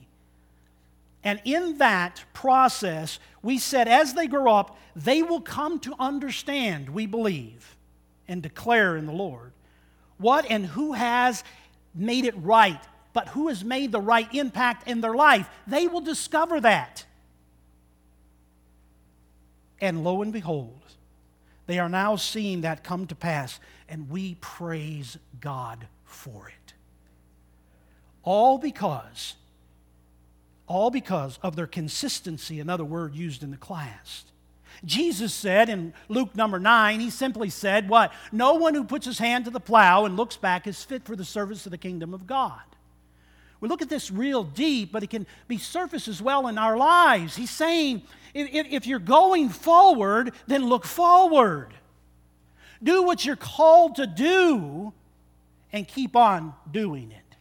And 1.23 1.41
in 1.43 1.79
that 1.79 2.23
process, 2.33 3.19
we 3.41 3.57
said 3.57 3.87
as 3.87 4.13
they 4.13 4.27
grow 4.27 4.53
up, 4.53 4.77
they 4.95 5.23
will 5.23 5.41
come 5.41 5.79
to 5.79 5.93
understand, 5.99 6.89
we 6.89 7.05
believe, 7.05 7.75
and 8.27 8.41
declare 8.41 8.95
in 8.95 9.05
the 9.05 9.11
Lord 9.11 9.51
what 10.17 10.45
and 10.49 10.65
who 10.65 10.93
has 10.93 11.43
made 11.93 12.25
it 12.25 12.35
right, 12.37 12.81
but 13.13 13.29
who 13.29 13.47
has 13.49 13.63
made 13.63 13.91
the 13.91 13.99
right 13.99 14.33
impact 14.33 14.87
in 14.87 15.01
their 15.01 15.15
life. 15.15 15.49
They 15.65 15.87
will 15.87 16.01
discover 16.01 16.61
that. 16.61 17.05
And 19.79 20.03
lo 20.03 20.21
and 20.21 20.33
behold, 20.33 20.81
they 21.67 21.79
are 21.79 21.89
now 21.89 22.15
seeing 22.15 22.61
that 22.61 22.83
come 22.83 23.07
to 23.07 23.15
pass, 23.15 23.59
and 23.87 24.09
we 24.09 24.35
praise 24.35 25.17
God 25.39 25.87
for 26.05 26.47
it. 26.47 26.73
All 28.23 28.57
because, 28.57 29.35
all 30.65 30.89
because 30.89 31.39
of 31.43 31.55
their 31.55 31.67
consistency, 31.67 32.59
another 32.59 32.85
word 32.85 33.15
used 33.15 33.43
in 33.43 33.51
the 33.51 33.57
class. 33.57 34.25
Jesus 34.85 35.33
said 35.33 35.69
in 35.69 35.93
Luke 36.07 36.35
number 36.35 36.59
9, 36.59 36.99
he 36.99 37.09
simply 37.09 37.49
said, 37.49 37.89
What? 37.89 38.13
No 38.31 38.55
one 38.55 38.75
who 38.75 38.83
puts 38.83 39.05
his 39.05 39.19
hand 39.19 39.45
to 39.45 39.51
the 39.51 39.59
plow 39.59 40.05
and 40.05 40.15
looks 40.15 40.37
back 40.37 40.67
is 40.67 40.83
fit 40.83 41.05
for 41.05 41.15
the 41.15 41.25
service 41.25 41.65
of 41.65 41.71
the 41.71 41.77
kingdom 41.77 42.13
of 42.13 42.27
God. 42.27 42.61
We 43.59 43.69
look 43.69 43.81
at 43.81 43.89
this 43.89 44.11
real 44.11 44.43
deep, 44.43 44.91
but 44.91 45.03
it 45.03 45.09
can 45.09 45.25
be 45.47 45.57
surface 45.57 46.07
as 46.07 46.21
well 46.21 46.47
in 46.47 46.57
our 46.57 46.77
lives. 46.77 47.35
He's 47.35 47.49
saying, 47.49 48.03
if 48.33 48.85
you're 48.85 48.99
going 48.99 49.49
forward, 49.49 50.33
then 50.45 50.65
look 50.65 50.85
forward. 50.85 51.73
Do 52.83 53.01
what 53.01 53.25
you're 53.25 53.35
called 53.35 53.95
to 53.95 54.05
do 54.05 54.93
and 55.73 55.87
keep 55.87 56.15
on 56.15 56.53
doing 56.71 57.11
it. 57.11 57.35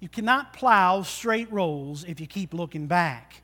You 0.00 0.10
cannot 0.10 0.52
plow 0.52 1.02
straight 1.02 1.50
rows 1.50 2.04
if 2.04 2.20
you 2.20 2.26
keep 2.26 2.52
looking 2.52 2.86
back. 2.86 3.42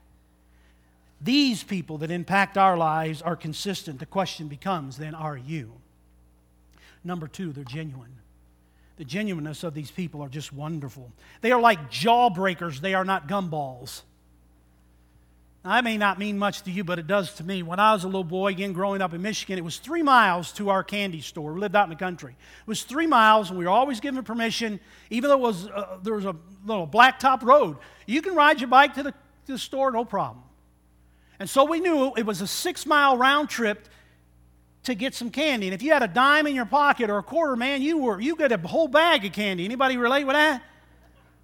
These 1.22 1.62
people 1.62 1.98
that 1.98 2.10
impact 2.10 2.58
our 2.58 2.76
lives 2.76 3.22
are 3.22 3.36
consistent. 3.36 3.98
The 3.98 4.06
question 4.06 4.48
becomes 4.48 4.98
then, 4.98 5.14
are 5.14 5.36
you? 5.36 5.72
Number 7.04 7.26
two, 7.26 7.52
they're 7.52 7.64
genuine. 7.64 8.16
The 9.02 9.08
genuineness 9.08 9.64
of 9.64 9.74
these 9.74 9.90
people 9.90 10.22
are 10.22 10.28
just 10.28 10.52
wonderful. 10.52 11.10
They 11.40 11.50
are 11.50 11.60
like 11.60 11.90
jawbreakers, 11.90 12.80
they 12.80 12.94
are 12.94 13.04
not 13.04 13.26
gumballs. 13.26 14.02
Now, 15.64 15.72
that 15.72 15.82
may 15.82 15.96
not 15.96 16.20
mean 16.20 16.38
much 16.38 16.62
to 16.62 16.70
you, 16.70 16.84
but 16.84 17.00
it 17.00 17.08
does 17.08 17.34
to 17.34 17.42
me. 17.42 17.64
When 17.64 17.80
I 17.80 17.94
was 17.94 18.04
a 18.04 18.06
little 18.06 18.22
boy, 18.22 18.52
again, 18.52 18.72
growing 18.72 19.02
up 19.02 19.12
in 19.12 19.20
Michigan, 19.20 19.58
it 19.58 19.64
was 19.64 19.78
three 19.78 20.04
miles 20.04 20.52
to 20.52 20.70
our 20.70 20.84
candy 20.84 21.20
store. 21.20 21.52
We 21.52 21.58
lived 21.58 21.74
out 21.74 21.82
in 21.82 21.90
the 21.90 21.96
country. 21.96 22.36
It 22.60 22.66
was 22.68 22.84
three 22.84 23.08
miles, 23.08 23.50
and 23.50 23.58
we 23.58 23.64
were 23.64 23.72
always 23.72 23.98
given 23.98 24.22
permission, 24.22 24.78
even 25.10 25.30
though 25.30 25.36
it 25.36 25.40
was, 25.40 25.66
uh, 25.66 25.98
there 26.04 26.14
was 26.14 26.24
a 26.24 26.36
little 26.64 26.86
blacktop 26.86 27.42
road. 27.42 27.78
You 28.06 28.22
can 28.22 28.36
ride 28.36 28.60
your 28.60 28.68
bike 28.68 28.94
to 28.94 29.02
the, 29.02 29.10
to 29.10 29.52
the 29.52 29.58
store, 29.58 29.90
no 29.90 30.04
problem. 30.04 30.44
And 31.40 31.50
so 31.50 31.64
we 31.64 31.80
knew 31.80 32.12
it 32.16 32.24
was 32.24 32.40
a 32.40 32.46
six 32.46 32.86
mile 32.86 33.16
round 33.16 33.48
trip 33.48 33.88
to 34.84 34.94
get 34.94 35.14
some 35.14 35.30
candy. 35.30 35.68
And 35.68 35.74
if 35.74 35.82
you 35.82 35.92
had 35.92 36.02
a 36.02 36.08
dime 36.08 36.46
in 36.46 36.54
your 36.54 36.64
pocket 36.64 37.08
or 37.10 37.18
a 37.18 37.22
quarter, 37.22 37.56
man, 37.56 37.82
you 37.82 37.98
were 37.98 38.20
you 38.20 38.36
get 38.36 38.52
a 38.52 38.58
whole 38.58 38.88
bag 38.88 39.24
of 39.24 39.32
candy. 39.32 39.64
Anybody 39.64 39.96
relate 39.96 40.24
with 40.24 40.34
that? 40.34 40.62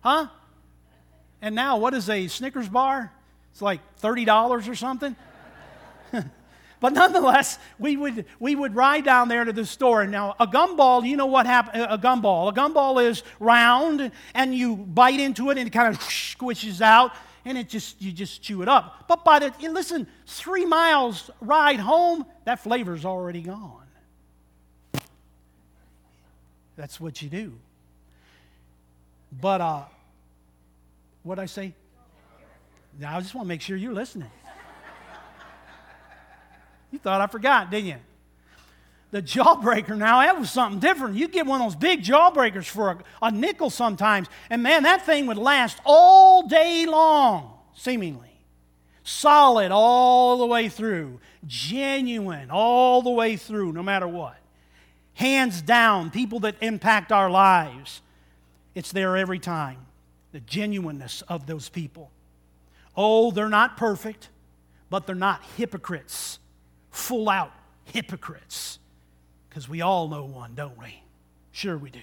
Huh? 0.01 0.29
And 1.40 1.55
now 1.55 1.79
what 1.79 1.94
is 1.94 2.09
a 2.11 2.27
Snickers 2.29 2.68
bar? 2.68 3.12
It's 3.53 3.62
like 3.62 3.81
$30 4.01 4.68
or 4.68 4.74
something. 4.74 5.16
but 6.81 6.92
nonetheless, 6.92 7.59
we 7.79 7.96
would, 7.96 8.24
we 8.40 8.55
would 8.55 8.74
ride 8.74 9.05
down 9.05 9.29
there 9.29 9.44
to 9.44 9.53
the 9.53 9.66
store. 9.66 10.07
Now, 10.07 10.35
a 10.40 10.46
gumball, 10.46 11.07
you 11.07 11.16
know 11.16 11.27
what 11.27 11.46
happened? 11.46 11.87
A 11.88 11.98
gumball. 11.98 12.51
A 12.51 12.53
gumball 12.53 13.05
is 13.05 13.22
round, 13.38 14.11
and 14.35 14.55
you 14.55 14.77
bite 14.77 15.20
into 15.20 15.51
it, 15.51 15.59
and 15.59 15.66
it 15.66 15.70
kind 15.72 15.94
of 15.94 16.01
squishes 16.01 16.81
out 16.81 17.12
and 17.44 17.57
it 17.59 17.68
just 17.68 18.01
you 18.01 18.12
just 18.12 18.42
chew 18.42 18.62
it 18.62 18.68
up. 18.68 19.05
But 19.09 19.24
by 19.24 19.38
the 19.38 19.53
listen, 19.70 20.07
three 20.27 20.64
miles 20.64 21.31
ride 21.40 21.81
home, 21.81 22.27
that 22.44 22.61
flavor's 22.61 23.05
already 23.05 23.42
gone. 23.42 23.87
That's 26.77 27.01
what 27.01 27.20
you 27.22 27.29
do. 27.29 27.55
But 29.40 29.61
uh, 29.61 29.83
what 31.22 31.38
I 31.38 31.46
say? 31.46 31.74
Now 32.98 33.16
I 33.16 33.20
just 33.20 33.35
want 33.35 33.46
to 33.46 33.48
make 33.48 33.61
sure 33.61 33.77
you're 33.77 33.92
listening. 33.92 34.31
You 36.90 36.98
thought 36.98 37.20
I 37.20 37.27
forgot, 37.27 37.70
didn't 37.70 37.87
you? 37.87 37.96
The 39.10 39.22
jawbreaker 39.22 39.96
now, 39.96 40.20
that 40.20 40.38
was 40.38 40.50
something 40.50 40.80
different. 40.80 41.16
You 41.16 41.28
get 41.28 41.46
one 41.46 41.62
of 41.62 41.66
those 41.66 41.76
big 41.76 42.02
jawbreakers 42.02 42.66
for 42.66 42.90
a, 42.90 42.98
a 43.22 43.30
nickel 43.30 43.70
sometimes, 43.70 44.28
and 44.50 44.62
man, 44.62 44.82
that 44.82 45.06
thing 45.06 45.26
would 45.26 45.38
last 45.38 45.78
all 45.84 46.46
day 46.46 46.84
long, 46.84 47.54
seemingly. 47.74 48.26
Solid 49.04 49.72
all 49.72 50.36
the 50.36 50.46
way 50.46 50.68
through, 50.68 51.20
genuine 51.46 52.50
all 52.50 53.00
the 53.00 53.10
way 53.10 53.36
through, 53.36 53.72
no 53.72 53.82
matter 53.82 54.06
what. 54.06 54.36
Hands 55.14 55.62
down, 55.62 56.10
people 56.10 56.40
that 56.40 56.56
impact 56.60 57.10
our 57.10 57.30
lives, 57.30 58.02
it's 58.74 58.92
there 58.92 59.16
every 59.16 59.38
time. 59.38 59.78
The 60.32 60.40
genuineness 60.40 61.22
of 61.22 61.46
those 61.46 61.70
people. 61.70 62.10
Oh, 62.94 63.30
they're 63.30 63.48
not 63.48 63.78
perfect, 63.78 64.28
but 64.90 65.06
they're 65.06 65.14
not 65.14 65.42
hypocrites, 65.56 66.38
full 66.90 67.30
out 67.30 67.52
hypocrites. 67.84 68.78
Because 69.48 69.68
we 69.68 69.80
all 69.80 70.08
know 70.08 70.24
one, 70.24 70.54
don't 70.54 70.78
we? 70.78 71.02
Sure, 71.52 71.76
we 71.76 71.90
do. 71.90 72.00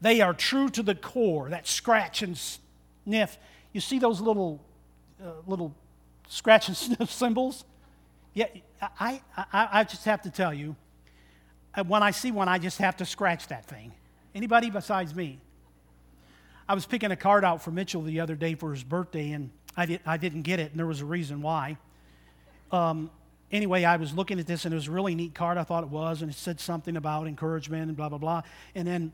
They 0.00 0.20
are 0.20 0.32
true 0.32 0.68
to 0.70 0.82
the 0.82 0.94
core, 0.94 1.50
that 1.50 1.66
scratch 1.66 2.22
and 2.22 2.38
sniff. 2.38 3.38
You 3.72 3.80
see 3.80 3.98
those 3.98 4.20
little, 4.20 4.60
uh, 5.22 5.32
little 5.46 5.74
scratch 6.28 6.68
and 6.68 6.76
sniff 6.76 7.10
symbols? 7.10 7.64
Yeah, 8.34 8.46
I, 8.98 9.20
I, 9.36 9.68
I 9.72 9.84
just 9.84 10.04
have 10.04 10.22
to 10.22 10.30
tell 10.30 10.54
you, 10.54 10.76
uh, 11.74 11.84
when 11.84 12.02
I 12.02 12.10
see 12.10 12.30
one, 12.30 12.48
I 12.48 12.58
just 12.58 12.78
have 12.78 12.96
to 12.98 13.04
scratch 13.04 13.48
that 13.48 13.66
thing. 13.66 13.92
Anybody 14.34 14.70
besides 14.70 15.14
me? 15.14 15.38
I 16.68 16.74
was 16.74 16.86
picking 16.86 17.10
a 17.10 17.16
card 17.16 17.44
out 17.44 17.62
for 17.62 17.72
Mitchell 17.72 18.02
the 18.02 18.20
other 18.20 18.36
day 18.36 18.54
for 18.54 18.72
his 18.72 18.84
birthday, 18.84 19.32
and 19.32 19.50
I, 19.76 19.86
did, 19.86 20.00
I 20.06 20.16
didn't 20.16 20.42
get 20.42 20.60
it, 20.60 20.70
and 20.70 20.78
there 20.78 20.86
was 20.86 21.00
a 21.00 21.04
reason 21.04 21.42
why. 21.42 21.76
Um, 22.70 23.10
anyway, 23.52 23.84
I 23.84 23.96
was 23.96 24.14
looking 24.14 24.38
at 24.38 24.46
this, 24.46 24.64
and 24.64 24.72
it 24.72 24.76
was 24.76 24.88
a 24.88 24.92
really 24.92 25.14
neat 25.14 25.34
card. 25.34 25.58
I 25.58 25.64
thought 25.64 25.84
it 25.84 25.90
was, 25.90 26.22
and 26.22 26.30
it 26.30 26.34
said 26.36 26.60
something 26.60 26.96
about 26.96 27.26
encouragement 27.26 27.88
and 27.88 27.96
blah, 27.96 28.08
blah, 28.08 28.18
blah. 28.18 28.42
And 28.74 28.86
then 28.86 29.12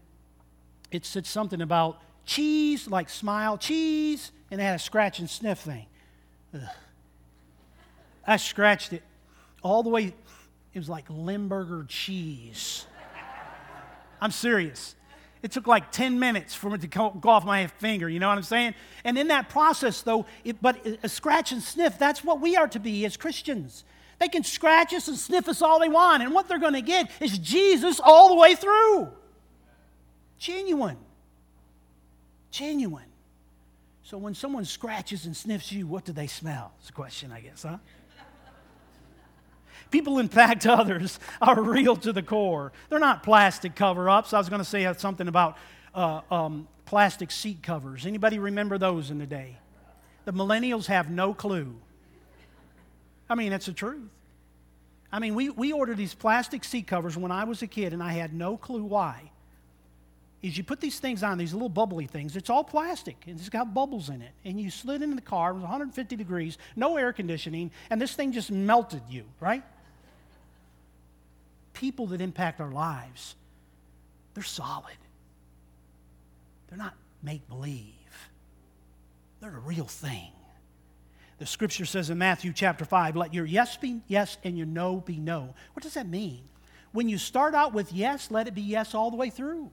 it 0.90 1.04
said 1.04 1.26
something 1.26 1.60
about 1.60 2.00
cheese, 2.24 2.88
like 2.88 3.08
smile, 3.08 3.56
cheese, 3.58 4.32
and 4.50 4.60
it 4.60 4.64
had 4.64 4.76
a 4.76 4.78
scratch 4.78 5.18
and 5.18 5.28
sniff 5.28 5.60
thing. 5.60 5.86
Ugh. 6.54 6.60
I 8.26 8.36
scratched 8.36 8.92
it 8.92 9.02
all 9.62 9.82
the 9.82 9.88
way, 9.88 10.14
it 10.74 10.78
was 10.78 10.88
like 10.88 11.04
Limburger 11.08 11.84
cheese. 11.88 12.86
I'm 14.20 14.30
serious. 14.30 14.94
It 15.42 15.52
took 15.52 15.66
like 15.66 15.92
10 15.92 16.18
minutes 16.18 16.54
for 16.54 16.74
it 16.74 16.80
to 16.80 16.86
go 16.86 17.12
off 17.24 17.44
my 17.44 17.66
finger, 17.66 18.08
you 18.08 18.18
know 18.18 18.28
what 18.28 18.38
I'm 18.38 18.44
saying? 18.44 18.74
And 19.04 19.16
in 19.18 19.28
that 19.28 19.48
process, 19.48 20.02
though, 20.02 20.26
it, 20.44 20.60
but 20.60 20.84
a 21.02 21.08
scratch 21.08 21.52
and 21.52 21.62
sniff, 21.62 21.98
that's 21.98 22.24
what 22.24 22.40
we 22.40 22.56
are 22.56 22.66
to 22.68 22.80
be 22.80 23.04
as 23.04 23.16
Christians. 23.16 23.84
They 24.18 24.28
can 24.28 24.44
scratch 24.44 24.94
us 24.94 25.08
and 25.08 25.16
sniff 25.16 25.48
us 25.48 25.60
all 25.60 25.78
they 25.78 25.88
want, 25.88 26.22
and 26.22 26.32
what 26.32 26.48
they're 26.48 26.58
going 26.58 26.72
to 26.72 26.82
get 26.82 27.10
is 27.20 27.38
Jesus 27.38 28.00
all 28.02 28.30
the 28.30 28.34
way 28.34 28.54
through. 28.54 29.08
Genuine. 30.38 30.98
Genuine. 32.50 33.04
So 34.02 34.16
when 34.16 34.34
someone 34.34 34.64
scratches 34.64 35.26
and 35.26 35.36
sniffs 35.36 35.72
you, 35.72 35.86
what 35.86 36.04
do 36.04 36.12
they 36.12 36.28
smell? 36.28 36.72
It's 36.80 36.90
a 36.90 36.92
question, 36.92 37.32
I 37.32 37.40
guess, 37.40 37.64
huh? 37.64 37.78
People 39.90 40.18
impact 40.18 40.66
others 40.66 41.18
are 41.40 41.60
real 41.60 41.96
to 41.96 42.12
the 42.12 42.22
core. 42.22 42.72
They're 42.88 42.98
not 42.98 43.22
plastic 43.22 43.74
cover 43.74 44.08
ups. 44.08 44.32
I 44.32 44.38
was 44.38 44.48
going 44.48 44.60
to 44.60 44.64
say 44.64 44.90
something 44.96 45.28
about 45.28 45.56
uh, 45.94 46.20
um, 46.30 46.68
plastic 46.84 47.30
seat 47.30 47.62
covers. 47.62 48.06
Anybody 48.06 48.38
remember 48.38 48.78
those 48.78 49.10
in 49.10 49.18
the 49.18 49.26
day? 49.26 49.58
The 50.24 50.32
millennials 50.32 50.86
have 50.86 51.10
no 51.10 51.34
clue. 51.34 51.76
I 53.28 53.34
mean, 53.34 53.50
that's 53.50 53.66
the 53.66 53.72
truth. 53.72 54.10
I 55.12 55.18
mean, 55.18 55.34
we, 55.34 55.50
we 55.50 55.72
ordered 55.72 55.96
these 55.96 56.14
plastic 56.14 56.64
seat 56.64 56.86
covers 56.86 57.16
when 57.16 57.30
I 57.30 57.44
was 57.44 57.62
a 57.62 57.66
kid, 57.66 57.92
and 57.92 58.02
I 58.02 58.12
had 58.12 58.34
no 58.34 58.56
clue 58.56 58.82
why. 58.82 59.30
Is 60.42 60.56
you 60.58 60.64
put 60.64 60.80
these 60.80 60.98
things 60.98 61.22
on, 61.22 61.38
these 61.38 61.52
little 61.52 61.68
bubbly 61.68 62.06
things, 62.06 62.36
it's 62.36 62.50
all 62.50 62.62
plastic, 62.62 63.16
and 63.26 63.38
it's 63.38 63.48
got 63.48 63.72
bubbles 63.72 64.10
in 64.10 64.22
it. 64.22 64.32
And 64.44 64.60
you 64.60 64.70
slid 64.70 65.02
into 65.02 65.16
the 65.16 65.22
car, 65.22 65.50
it 65.50 65.54
was 65.54 65.62
150 65.62 66.14
degrees, 66.16 66.58
no 66.76 66.96
air 66.96 67.12
conditioning, 67.12 67.70
and 67.90 68.00
this 68.00 68.14
thing 68.14 68.32
just 68.32 68.50
melted 68.50 69.02
you, 69.08 69.24
right? 69.40 69.62
people 71.76 72.06
that 72.08 72.20
impact 72.20 72.60
our 72.60 72.72
lives, 72.72 73.36
they're 74.34 74.42
solid. 74.42 74.96
They're 76.68 76.78
not 76.78 76.94
make 77.22 77.46
believe, 77.48 77.92
they're 79.40 79.56
a 79.56 79.60
real 79.60 79.84
thing. 79.84 80.32
The 81.38 81.46
scripture 81.46 81.84
says 81.84 82.08
in 82.08 82.18
Matthew 82.18 82.52
chapter 82.52 82.84
5, 82.84 83.16
let 83.16 83.34
your 83.34 83.44
yes 83.44 83.76
be 83.76 84.00
yes 84.06 84.38
and 84.42 84.56
your 84.56 84.66
no 84.66 85.00
be 85.00 85.18
no. 85.18 85.54
What 85.74 85.82
does 85.82 85.94
that 85.94 86.08
mean? 86.08 86.42
When 86.92 87.08
you 87.08 87.18
start 87.18 87.54
out 87.54 87.74
with 87.74 87.92
yes, 87.92 88.30
let 88.30 88.48
it 88.48 88.54
be 88.54 88.62
yes 88.62 88.94
all 88.94 89.10
the 89.10 89.16
way 89.16 89.28
through. 89.28 89.70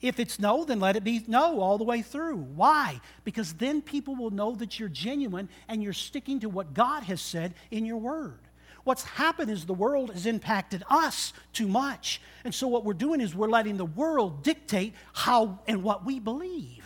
If 0.00 0.18
it's 0.18 0.40
no, 0.40 0.64
then 0.64 0.80
let 0.80 0.96
it 0.96 1.04
be 1.04 1.22
no 1.28 1.60
all 1.60 1.78
the 1.78 1.84
way 1.84 2.02
through. 2.02 2.36
Why? 2.36 3.00
Because 3.22 3.52
then 3.52 3.82
people 3.82 4.16
will 4.16 4.30
know 4.30 4.54
that 4.56 4.80
you're 4.80 4.88
genuine 4.88 5.48
and 5.68 5.82
you're 5.82 5.92
sticking 5.92 6.40
to 6.40 6.48
what 6.48 6.74
God 6.74 7.04
has 7.04 7.20
said 7.20 7.54
in 7.70 7.84
your 7.84 7.98
word. 7.98 8.38
What's 8.84 9.04
happened 9.04 9.50
is 9.50 9.66
the 9.66 9.74
world 9.74 10.10
has 10.10 10.24
impacted 10.24 10.82
us 10.88 11.34
too 11.52 11.68
much. 11.68 12.20
And 12.44 12.54
so 12.54 12.66
what 12.66 12.84
we're 12.84 12.94
doing 12.94 13.20
is 13.20 13.34
we're 13.34 13.48
letting 13.48 13.76
the 13.76 13.84
world 13.84 14.42
dictate 14.42 14.94
how 15.12 15.58
and 15.68 15.82
what 15.82 16.06
we 16.06 16.18
believe. 16.18 16.79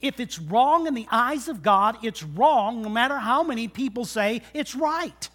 If 0.00 0.20
it's 0.20 0.38
wrong 0.38 0.86
in 0.86 0.94
the 0.94 1.08
eyes 1.10 1.48
of 1.48 1.62
God, 1.62 1.98
it's 2.04 2.22
wrong 2.22 2.82
no 2.82 2.88
matter 2.88 3.18
how 3.18 3.42
many 3.42 3.66
people 3.66 4.04
say 4.04 4.42
it's 4.54 4.74
right. 4.74 5.28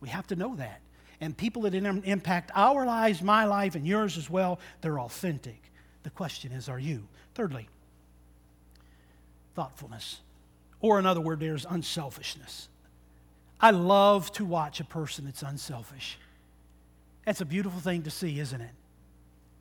We 0.00 0.08
have 0.08 0.26
to 0.28 0.36
know 0.36 0.56
that. 0.56 0.80
And 1.20 1.36
people 1.36 1.62
that 1.62 1.74
impact 1.74 2.50
our 2.54 2.86
lives, 2.86 3.22
my 3.22 3.44
life, 3.44 3.74
and 3.74 3.86
yours 3.86 4.16
as 4.16 4.30
well, 4.30 4.60
they're 4.80 5.00
authentic. 5.00 5.60
The 6.04 6.10
question 6.10 6.52
is, 6.52 6.68
are 6.68 6.78
you? 6.78 7.08
Thirdly, 7.34 7.68
thoughtfulness. 9.54 10.20
Or 10.80 10.98
another 10.98 11.20
word 11.20 11.40
there 11.40 11.56
is 11.56 11.66
unselfishness. 11.68 12.68
I 13.60 13.72
love 13.72 14.30
to 14.32 14.44
watch 14.44 14.78
a 14.78 14.84
person 14.84 15.24
that's 15.24 15.42
unselfish. 15.42 16.18
That's 17.24 17.40
a 17.40 17.44
beautiful 17.44 17.80
thing 17.80 18.02
to 18.04 18.10
see, 18.10 18.38
isn't 18.38 18.60
it? 18.60 18.70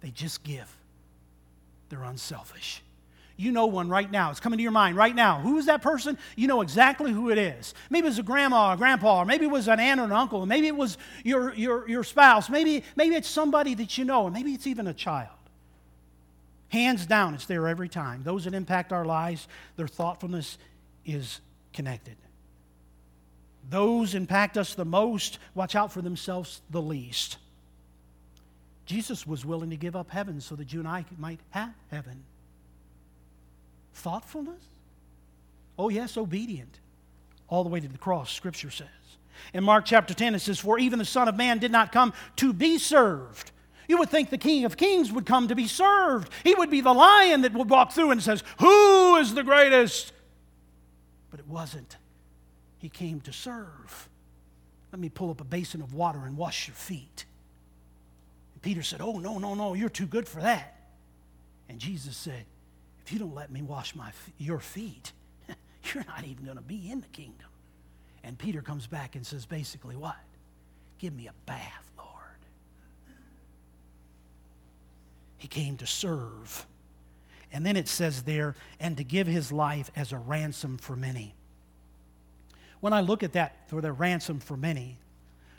They 0.02 0.12
just 0.12 0.44
give. 0.44 0.72
They're 1.90 2.04
unselfish. 2.04 2.84
You 3.38 3.52
know 3.52 3.68
one 3.68 3.88
right 3.88 4.10
now. 4.10 4.32
It's 4.32 4.40
coming 4.40 4.58
to 4.58 4.64
your 4.64 4.72
mind 4.72 4.98
right 4.98 5.14
now. 5.14 5.40
Who 5.40 5.60
is 5.60 5.68
that 5.68 5.84
person? 5.84 6.18
You 6.36 6.48
know 6.48 6.62
exactly 6.62 7.12
who 7.12 7.30
it 7.30 7.38
is. 7.38 7.76
Maybe 7.92 8.08
it 8.08 8.10
was 8.10 8.20
a 8.20 8.24
grandma 8.24 8.74
or 8.74 8.78
grandpa, 8.78 9.20
or 9.22 9.26
maybe 9.26 9.46
it 9.46 9.52
was 9.52 9.68
an 9.68 9.80
aunt 9.80 10.00
or 10.00 10.06
an 10.06 10.12
uncle, 10.12 10.40
or 10.40 10.48
maybe 10.48 10.66
it 10.66 10.76
was 10.76 10.98
your, 11.24 11.54
your, 11.54 11.88
your 11.88 12.04
spouse. 12.04 12.50
Maybe, 12.50 12.84
maybe 12.96 13.16
it's 13.16 13.30
somebody 13.30 13.76
that 13.76 13.96
you 13.98 14.06
know, 14.06 14.24
or 14.24 14.32
maybe 14.32 14.54
it's 14.54 14.66
even 14.66 14.88
a 14.88 14.94
child. 14.94 15.30
Hands 16.70 17.06
down, 17.06 17.36
it's 17.36 17.46
there 17.46 17.68
every 17.68 17.88
time. 17.88 18.24
Those 18.24 18.46
that 18.46 18.56
impact 18.56 18.92
our 18.92 19.06
lives, 19.06 19.48
their 19.78 19.88
thoughtfulness 19.88 20.58
is 21.06 21.40
connected. 21.74 22.18
Those 23.70 24.16
impact 24.16 24.58
us 24.58 24.74
the 24.74 24.86
most 24.86 25.38
watch 25.54 25.76
out 25.76 25.94
for 25.94 26.02
themselves 26.02 26.62
the 26.72 26.82
least. 26.82 27.38
Jesus 28.88 29.28
was 29.28 29.46
willing 29.46 29.70
to 29.70 29.78
give 29.78 29.96
up 29.96 30.10
heaven 30.10 30.42
so 30.42 30.56
that 30.56 30.74
you 30.74 30.80
and 30.80 30.88
I 30.88 31.06
might 31.20 31.40
have 31.52 31.74
heaven. 31.92 32.24
Thoughtfulness? 33.98 34.64
Oh, 35.78 35.90
yes, 35.90 36.18
obedient. 36.18 36.80
All 37.50 37.64
the 37.64 37.70
way 37.70 37.80
to 37.80 37.88
the 37.88 37.98
cross, 37.98 38.32
Scripture 38.32 38.70
says. 38.70 38.88
In 39.54 39.64
Mark 39.64 39.86
chapter 39.86 40.14
10, 40.14 40.36
it 40.36 40.40
says, 40.40 40.60
For 40.60 40.78
even 40.78 41.00
the 41.00 41.06
Son 41.06 41.28
of 41.28 41.36
Man 41.36 41.58
did 41.58 41.72
not 41.72 41.92
come 41.92 42.14
to 42.38 42.54
be 42.54 42.78
served. 42.78 43.52
You 43.88 43.98
would 43.98 44.10
think 44.10 44.30
the 44.30 44.38
King 44.38 44.66
of 44.66 44.78
Kings 44.78 45.12
would 45.12 45.26
come 45.26 45.48
to 45.48 45.56
be 45.56 45.68
served. 45.68 46.32
He 46.44 46.54
would 46.54 46.70
be 46.70 46.82
the 46.82 46.94
lion 46.94 47.42
that 47.42 47.54
would 47.54 47.70
walk 47.70 47.92
through 47.92 48.12
and 48.12 48.22
says, 48.22 48.44
Who 48.60 49.16
is 49.16 49.34
the 49.34 49.44
greatest? 49.44 50.14
But 51.32 51.40
it 51.40 51.48
wasn't. 51.48 51.98
He 52.78 52.90
came 52.90 53.22
to 53.22 53.34
serve. 53.34 54.10
Let 54.92 55.00
me 55.00 55.10
pull 55.10 55.32
up 55.32 55.42
a 55.42 55.46
basin 55.46 55.82
of 55.82 55.94
water 55.94 56.20
and 56.26 56.38
wash 56.38 56.68
your 56.68 56.76
feet. 56.76 57.26
And 58.54 58.62
Peter 58.62 58.84
said, 58.84 59.02
Oh, 59.02 59.18
no, 59.18 59.40
no, 59.40 59.56
no, 59.56 59.74
you're 59.74 59.90
too 59.90 60.08
good 60.08 60.28
for 60.28 60.42
that. 60.42 60.76
And 61.68 61.80
Jesus 61.80 62.16
said, 62.16 62.46
If 63.08 63.14
you 63.14 63.20
don't 63.20 63.36
let 63.36 63.50
me 63.50 63.62
wash 63.62 63.96
my, 63.96 64.12
your 64.38 64.60
feet, 64.60 65.14
you're 65.94 66.04
not 66.10 66.26
even 66.26 66.44
going 66.44 66.58
to 66.58 66.62
be 66.64 66.92
in 66.92 67.00
the 67.00 67.08
kingdom. 67.08 67.48
And 68.22 68.38
Peter 68.38 68.62
comes 68.62 68.86
back 68.86 69.16
and 69.16 69.26
says, 69.26 69.46
basically, 69.46 69.96
what? 69.96 70.18
Give 71.00 71.16
me 71.16 71.28
a 71.28 71.34
bath, 71.46 71.90
Lord. 71.98 72.12
He 75.38 75.48
came 75.48 75.78
to 75.78 75.88
serve. 75.88 76.66
And 77.54 77.66
then 77.66 77.78
it 77.78 77.88
says 77.88 78.24
there, 78.24 78.56
and 78.78 78.98
to 78.98 79.06
give 79.06 79.26
his 79.26 79.54
life 79.54 79.90
as 79.96 80.12
a 80.12 80.18
ransom 80.18 80.78
for 80.78 80.98
many. 80.98 81.34
When 82.82 82.92
I 82.92 83.00
look 83.00 83.24
at 83.24 83.32
that 83.32 83.70
for 83.70 83.80
the 83.80 83.94
ransom 83.94 84.42
for 84.42 84.58
many, 84.58 84.98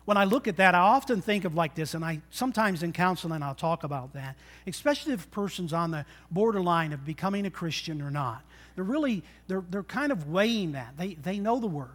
when 0.08 0.16
I 0.16 0.24
look 0.24 0.48
at 0.48 0.56
that, 0.56 0.74
I 0.74 0.78
often 0.78 1.20
think 1.20 1.44
of 1.44 1.54
like 1.54 1.74
this, 1.74 1.92
and 1.92 2.02
I 2.02 2.22
sometimes 2.30 2.82
in 2.82 2.94
counseling 2.94 3.42
I'll 3.42 3.54
talk 3.54 3.84
about 3.84 4.14
that, 4.14 4.36
especially 4.66 5.12
if 5.12 5.26
a 5.26 5.28
person's 5.28 5.74
on 5.74 5.90
the 5.90 6.06
borderline 6.30 6.94
of 6.94 7.04
becoming 7.04 7.44
a 7.44 7.50
Christian 7.50 8.00
or 8.00 8.10
not. 8.10 8.42
They're 8.74 8.84
really, 8.84 9.22
they're, 9.48 9.62
they're 9.68 9.82
kind 9.82 10.10
of 10.10 10.30
weighing 10.30 10.72
that. 10.72 10.94
They, 10.96 11.12
they 11.12 11.38
know 11.38 11.60
the 11.60 11.66
word. 11.66 11.90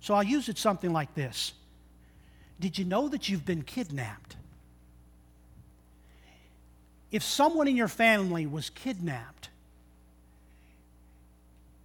So 0.00 0.12
I'll 0.12 0.22
use 0.22 0.50
it 0.50 0.58
something 0.58 0.92
like 0.92 1.14
this 1.14 1.54
Did 2.60 2.76
you 2.76 2.84
know 2.84 3.08
that 3.08 3.30
you've 3.30 3.46
been 3.46 3.62
kidnapped? 3.62 4.36
If 7.10 7.22
someone 7.22 7.68
in 7.68 7.76
your 7.76 7.88
family 7.88 8.46
was 8.46 8.68
kidnapped, 8.68 9.48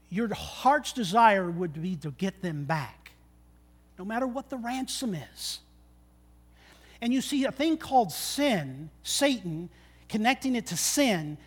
your 0.09 0.33
heart's 0.33 0.91
desire 0.91 1.49
would 1.49 1.81
be 1.81 1.95
to 1.95 2.11
get 2.11 2.41
them 2.41 2.65
back, 2.65 3.02
no 3.97 4.05
matter 4.05 4.27
what 4.27 4.49
the 4.49 4.57
ransom 4.57 5.15
is. 5.15 5.59
And 7.01 7.13
you 7.13 7.21
see, 7.21 7.45
a 7.45 7.51
thing 7.51 7.77
called 7.77 8.11
sin, 8.11 8.89
Satan, 9.03 9.69
connecting 10.07 10.55
it 10.55 10.67
to 10.67 10.77
sin, 10.77 11.37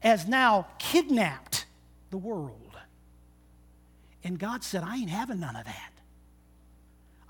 has 0.00 0.28
now 0.28 0.66
kidnapped 0.78 1.66
the 2.10 2.18
world. 2.18 2.76
And 4.22 4.38
God 4.38 4.62
said, 4.62 4.82
I 4.82 4.96
ain't 4.96 5.10
having 5.10 5.40
none 5.40 5.56
of 5.56 5.64
that. 5.64 5.92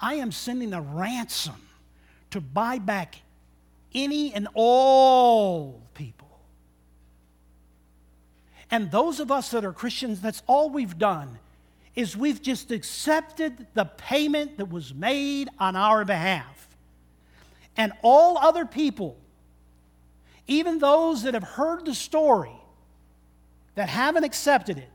I 0.01 0.15
am 0.15 0.33
sending 0.33 0.73
a 0.73 0.81
ransom 0.81 1.69
to 2.31 2.41
buy 2.41 2.79
back 2.79 3.17
any 3.95 4.33
and 4.33 4.49
all 4.55 5.83
people. 5.95 6.29
And 8.71 8.91
those 8.91 9.19
of 9.21 9.31
us 9.31 9.51
that 9.53 9.65
are 9.65 9.73
Christians, 9.73 10.21
that's 10.21 10.43
all 10.47 10.71
we've 10.71 10.99
done 10.99 11.39
is 11.99 12.17
we've 12.17 12.41
just 12.41 12.71
accepted 12.71 13.67
the 13.75 13.85
payment 13.85 14.57
that 14.59 14.71
was 14.71 14.95
made 14.95 15.49
on 15.59 15.75
our 15.75 16.05
behalf. 16.05 16.69
And 17.77 17.93
all 18.03 18.39
other 18.39 18.65
people, 18.65 19.17
even 20.47 20.79
those 20.79 21.25
that 21.25 21.35
have 21.35 21.43
heard 21.43 21.85
the 21.85 21.97
story, 21.97 22.55
that 23.75 23.89
haven't 23.89 24.23
accepted 24.23 24.79
it, 24.79 24.91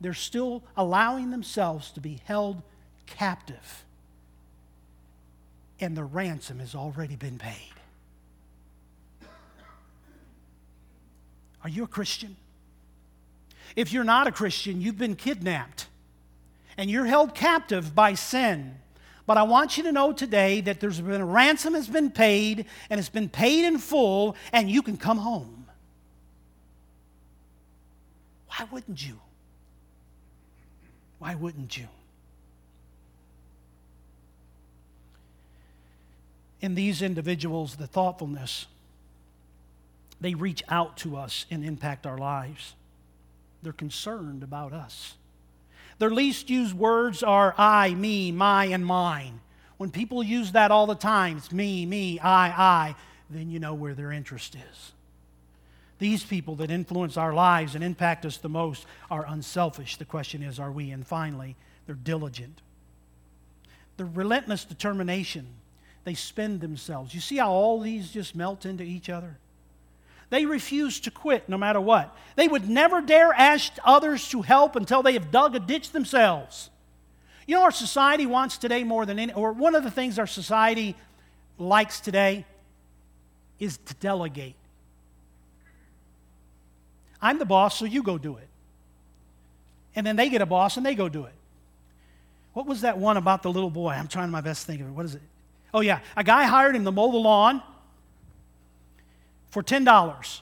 they're 0.00 0.14
still 0.14 0.62
allowing 0.78 1.30
themselves 1.30 1.90
to 1.90 2.00
be 2.00 2.22
held 2.24 2.62
captive. 3.04 3.84
And 5.78 5.94
the 5.94 6.04
ransom 6.04 6.58
has 6.60 6.74
already 6.74 7.16
been 7.16 7.36
paid. 7.36 7.74
Are 11.62 11.68
you 11.68 11.84
a 11.84 11.86
Christian? 11.86 12.34
If 13.76 13.92
you're 13.92 14.04
not 14.04 14.26
a 14.26 14.32
Christian, 14.32 14.80
you've 14.80 14.96
been 14.96 15.16
kidnapped 15.16 15.88
and 16.76 16.90
you're 16.90 17.06
held 17.06 17.34
captive 17.34 17.94
by 17.94 18.14
sin. 18.14 18.76
But 19.26 19.36
I 19.36 19.42
want 19.44 19.76
you 19.76 19.84
to 19.84 19.92
know 19.92 20.12
today 20.12 20.60
that 20.62 20.80
there's 20.80 21.00
been 21.00 21.20
a 21.20 21.24
ransom 21.24 21.74
has 21.74 21.88
been 21.88 22.10
paid 22.10 22.66
and 22.88 22.98
it's 22.98 23.08
been 23.08 23.28
paid 23.28 23.64
in 23.64 23.78
full 23.78 24.34
and 24.52 24.68
you 24.68 24.82
can 24.82 24.96
come 24.96 25.18
home. 25.18 25.66
Why 28.48 28.66
wouldn't 28.72 29.06
you? 29.06 29.20
Why 31.20 31.34
wouldn't 31.34 31.76
you? 31.76 31.86
In 36.60 36.74
these 36.74 37.00
individuals, 37.00 37.76
the 37.76 37.86
thoughtfulness, 37.86 38.66
they 40.20 40.34
reach 40.34 40.62
out 40.68 40.96
to 40.98 41.16
us 41.16 41.46
and 41.50 41.64
impact 41.64 42.06
our 42.06 42.18
lives. 42.18 42.74
They're 43.62 43.72
concerned 43.72 44.42
about 44.42 44.72
us. 44.72 45.14
Their 46.00 46.10
least 46.10 46.48
used 46.48 46.74
words 46.74 47.22
are 47.22 47.54
I, 47.58 47.92
me, 47.94 48.32
my, 48.32 48.64
and 48.64 48.84
mine. 48.84 49.38
When 49.76 49.90
people 49.90 50.22
use 50.22 50.52
that 50.52 50.70
all 50.70 50.86
the 50.86 50.94
time, 50.94 51.36
it's 51.36 51.52
me, 51.52 51.84
me, 51.84 52.18
I, 52.18 52.48
I, 52.48 52.96
then 53.28 53.50
you 53.50 53.60
know 53.60 53.74
where 53.74 53.92
their 53.92 54.10
interest 54.10 54.54
is. 54.54 54.92
These 55.98 56.24
people 56.24 56.56
that 56.56 56.70
influence 56.70 57.18
our 57.18 57.34
lives 57.34 57.74
and 57.74 57.84
impact 57.84 58.24
us 58.24 58.38
the 58.38 58.48
most 58.48 58.86
are 59.10 59.26
unselfish. 59.28 59.98
The 59.98 60.06
question 60.06 60.42
is, 60.42 60.58
are 60.58 60.72
we? 60.72 60.90
And 60.90 61.06
finally, 61.06 61.54
they're 61.84 61.94
diligent. 61.94 62.62
The 63.98 64.06
relentless 64.06 64.64
determination, 64.64 65.48
they 66.04 66.14
spend 66.14 66.62
themselves. 66.62 67.14
You 67.14 67.20
see 67.20 67.36
how 67.36 67.52
all 67.52 67.78
these 67.78 68.10
just 68.10 68.34
melt 68.34 68.64
into 68.64 68.84
each 68.84 69.10
other? 69.10 69.36
They 70.30 70.46
refuse 70.46 71.00
to 71.00 71.10
quit 71.10 71.48
no 71.48 71.58
matter 71.58 71.80
what. 71.80 72.16
They 72.36 72.48
would 72.48 72.68
never 72.68 73.00
dare 73.00 73.32
ask 73.32 73.72
others 73.84 74.28
to 74.30 74.42
help 74.42 74.76
until 74.76 75.02
they 75.02 75.12
have 75.14 75.30
dug 75.30 75.56
a 75.56 75.60
ditch 75.60 75.90
themselves. 75.90 76.70
You 77.46 77.56
know, 77.56 77.62
our 77.62 77.72
society 77.72 78.26
wants 78.26 78.56
today 78.56 78.84
more 78.84 79.04
than 79.04 79.18
any, 79.18 79.32
or 79.32 79.52
one 79.52 79.74
of 79.74 79.82
the 79.82 79.90
things 79.90 80.18
our 80.18 80.26
society 80.28 80.94
likes 81.58 81.98
today 82.00 82.46
is 83.58 83.76
to 83.86 83.94
delegate. 83.94 84.54
I'm 87.20 87.38
the 87.38 87.44
boss, 87.44 87.78
so 87.78 87.84
you 87.84 88.02
go 88.02 88.16
do 88.16 88.36
it. 88.36 88.48
And 89.96 90.06
then 90.06 90.14
they 90.14 90.30
get 90.30 90.40
a 90.40 90.46
boss 90.46 90.76
and 90.76 90.86
they 90.86 90.94
go 90.94 91.08
do 91.08 91.24
it. 91.24 91.34
What 92.52 92.66
was 92.66 92.82
that 92.82 92.98
one 92.98 93.16
about 93.16 93.42
the 93.42 93.50
little 93.50 93.70
boy? 93.70 93.90
I'm 93.90 94.08
trying 94.08 94.30
my 94.30 94.40
best 94.40 94.62
to 94.62 94.66
think 94.68 94.80
of 94.80 94.86
it. 94.86 94.92
What 94.92 95.04
is 95.06 95.16
it? 95.16 95.22
Oh, 95.74 95.80
yeah. 95.80 96.00
A 96.16 96.24
guy 96.24 96.44
hired 96.44 96.74
him 96.74 96.84
to 96.84 96.92
mow 96.92 97.10
the 97.10 97.18
lawn 97.18 97.62
for 99.50 99.62
$10. 99.62 100.40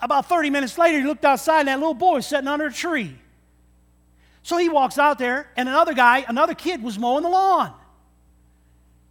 About 0.00 0.28
30 0.28 0.50
minutes 0.50 0.78
later, 0.78 1.00
he 1.00 1.06
looked 1.06 1.24
outside 1.24 1.60
and 1.60 1.68
that 1.68 1.78
little 1.78 1.94
boy 1.94 2.14
was 2.14 2.26
sitting 2.26 2.48
under 2.48 2.66
a 2.66 2.72
tree. 2.72 3.16
So 4.42 4.56
he 4.56 4.68
walks 4.68 4.98
out 4.98 5.18
there, 5.18 5.50
and 5.56 5.68
another 5.68 5.92
guy, 5.92 6.24
another 6.26 6.54
kid, 6.54 6.82
was 6.82 6.98
mowing 6.98 7.22
the 7.22 7.28
lawn. 7.28 7.74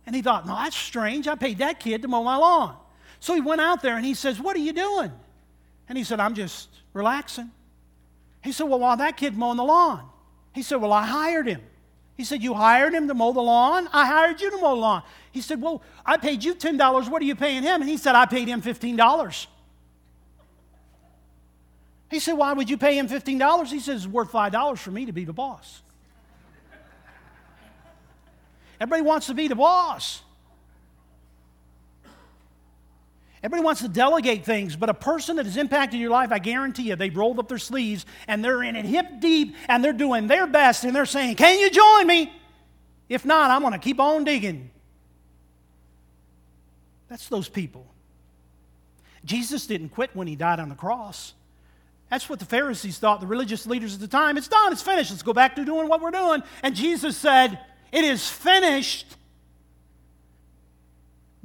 And 0.06 0.16
he 0.16 0.22
thought, 0.22 0.48
no, 0.48 0.56
that's 0.56 0.76
strange. 0.76 1.28
I 1.28 1.36
paid 1.36 1.60
that 1.60 1.80
kid 1.80 2.02
to 2.02 2.08
mow 2.08 2.24
my 2.24 2.38
lawn. 2.38 2.76
So 3.20 3.34
he 3.34 3.42
went 3.42 3.62
out 3.62 3.82
there 3.82 3.96
and 3.96 4.06
he 4.06 4.14
says, 4.14 4.40
What 4.40 4.56
are 4.56 4.60
you 4.60 4.74
doing? 4.74 5.12
And 5.90 5.98
he 5.98 6.04
said, 6.04 6.20
I'm 6.20 6.34
just 6.34 6.70
relaxing. 6.94 7.52
He 8.44 8.52
said, 8.52 8.66
Well, 8.66 8.80
while 8.80 8.98
that 8.98 9.18
kid 9.18 9.36
mowing 9.38 9.58
the 9.58 9.64
lawn? 9.64 10.08
He 10.54 10.62
said, 10.62 10.78
Well, 10.78 10.94
I 10.94 11.06
hired 11.06 11.48
him. 11.48 11.62
He 12.18 12.24
said, 12.24 12.42
You 12.42 12.56
hired 12.56 12.94
him 12.94 13.08
to 13.08 13.14
mow 13.14 13.32
the 13.32 13.42
lawn? 13.42 13.88
I 13.94 14.08
hired 14.08 14.42
you 14.42 14.50
to 14.50 14.58
mow 14.58 14.76
the 14.76 14.82
lawn. 14.82 15.04
He 15.32 15.40
said, 15.40 15.62
Well, 15.62 15.84
I 16.04 16.18
paid 16.18 16.44
you 16.44 16.56
$10. 16.56 17.10
What 17.10 17.22
are 17.22 17.26
you 17.26 17.36
paying 17.36 17.62
him? 17.62 17.82
And 17.82 17.90
he 17.90 17.96
said, 17.96 18.16
I 18.16 18.26
paid 18.26 18.48
him 18.48 18.62
$15. 18.62 19.48
He 22.10 22.20
said, 22.20 22.34
Why 22.34 22.54
would 22.54 22.70
you 22.70 22.78
pay 22.78 22.98
him 22.98 23.08
$15? 23.08 23.68
He 23.68 23.80
says, 23.80 24.06
It's 24.06 24.12
worth 24.12 24.32
$5 24.32 24.78
for 24.80 24.90
me 24.90 25.06
to 25.06 25.12
be 25.12 25.26
the 25.26 25.34
boss. 25.34 25.84
Everybody 28.80 29.04
wants 29.04 29.28
to 29.28 29.36
be 29.36 29.48
the 29.48 29.56
boss. 29.56 30.22
Everybody 33.48 33.64
wants 33.64 33.82
to 33.82 33.88
delegate 33.88 34.44
things, 34.44 34.76
but 34.76 34.90
a 34.90 34.94
person 34.94 35.38
that 35.38 35.46
has 35.46 35.56
impacted 35.56 36.02
your 36.02 36.10
life, 36.10 36.34
I 36.34 36.38
guarantee 36.40 36.90
you, 36.90 36.98
they've 36.98 37.16
rolled 37.16 37.40
up 37.40 37.48
their 37.48 37.58
sleeves 37.58 38.06
and 38.28 38.44
they're 38.44 38.62
in 38.62 38.76
it 38.76 38.84
hip 38.84 39.22
deep 39.22 39.56
and 39.70 39.82
they're 39.82 39.94
doing 39.94 40.28
their 40.28 40.48
best 40.48 40.84
and 40.84 40.94
they're 40.94 41.06
saying, 41.06 41.38
Can 41.38 41.58
you 41.58 41.70
join 41.70 42.08
me? 42.08 42.34
If 43.08 43.24
not, 43.24 43.50
I'm 43.50 43.62
going 43.62 43.72
to 43.72 43.80
keep 43.80 44.02
on 44.02 44.26
digging. 44.26 44.70
That's 47.08 47.30
those 47.30 47.48
people. 47.48 47.88
Jesus 49.24 49.66
didn't 49.66 49.90
quit 49.90 50.14
when 50.14 50.28
he 50.28 50.36
died 50.36 50.60
on 50.60 50.68
the 50.68 50.76
cross. 50.76 51.34
That's 52.10 52.28
what 52.28 52.40
the 52.40 52.46
Pharisees 52.46 53.00
thought, 53.00 53.22
the 53.22 53.28
religious 53.28 53.66
leaders 53.66 53.94
at 53.94 54.02
the 54.02 54.10
time. 54.10 54.36
It's 54.36 54.50
done, 54.50 54.74
it's 54.74 54.82
finished. 54.82 55.12
Let's 55.12 55.24
go 55.24 55.32
back 55.32 55.56
to 55.56 55.64
doing 55.64 55.88
what 55.88 56.02
we're 56.02 56.12
doing. 56.12 56.44
And 56.64 56.76
Jesus 56.76 57.16
said, 57.16 57.58
It 57.94 58.04
is 58.04 58.28
finished. 58.28 59.16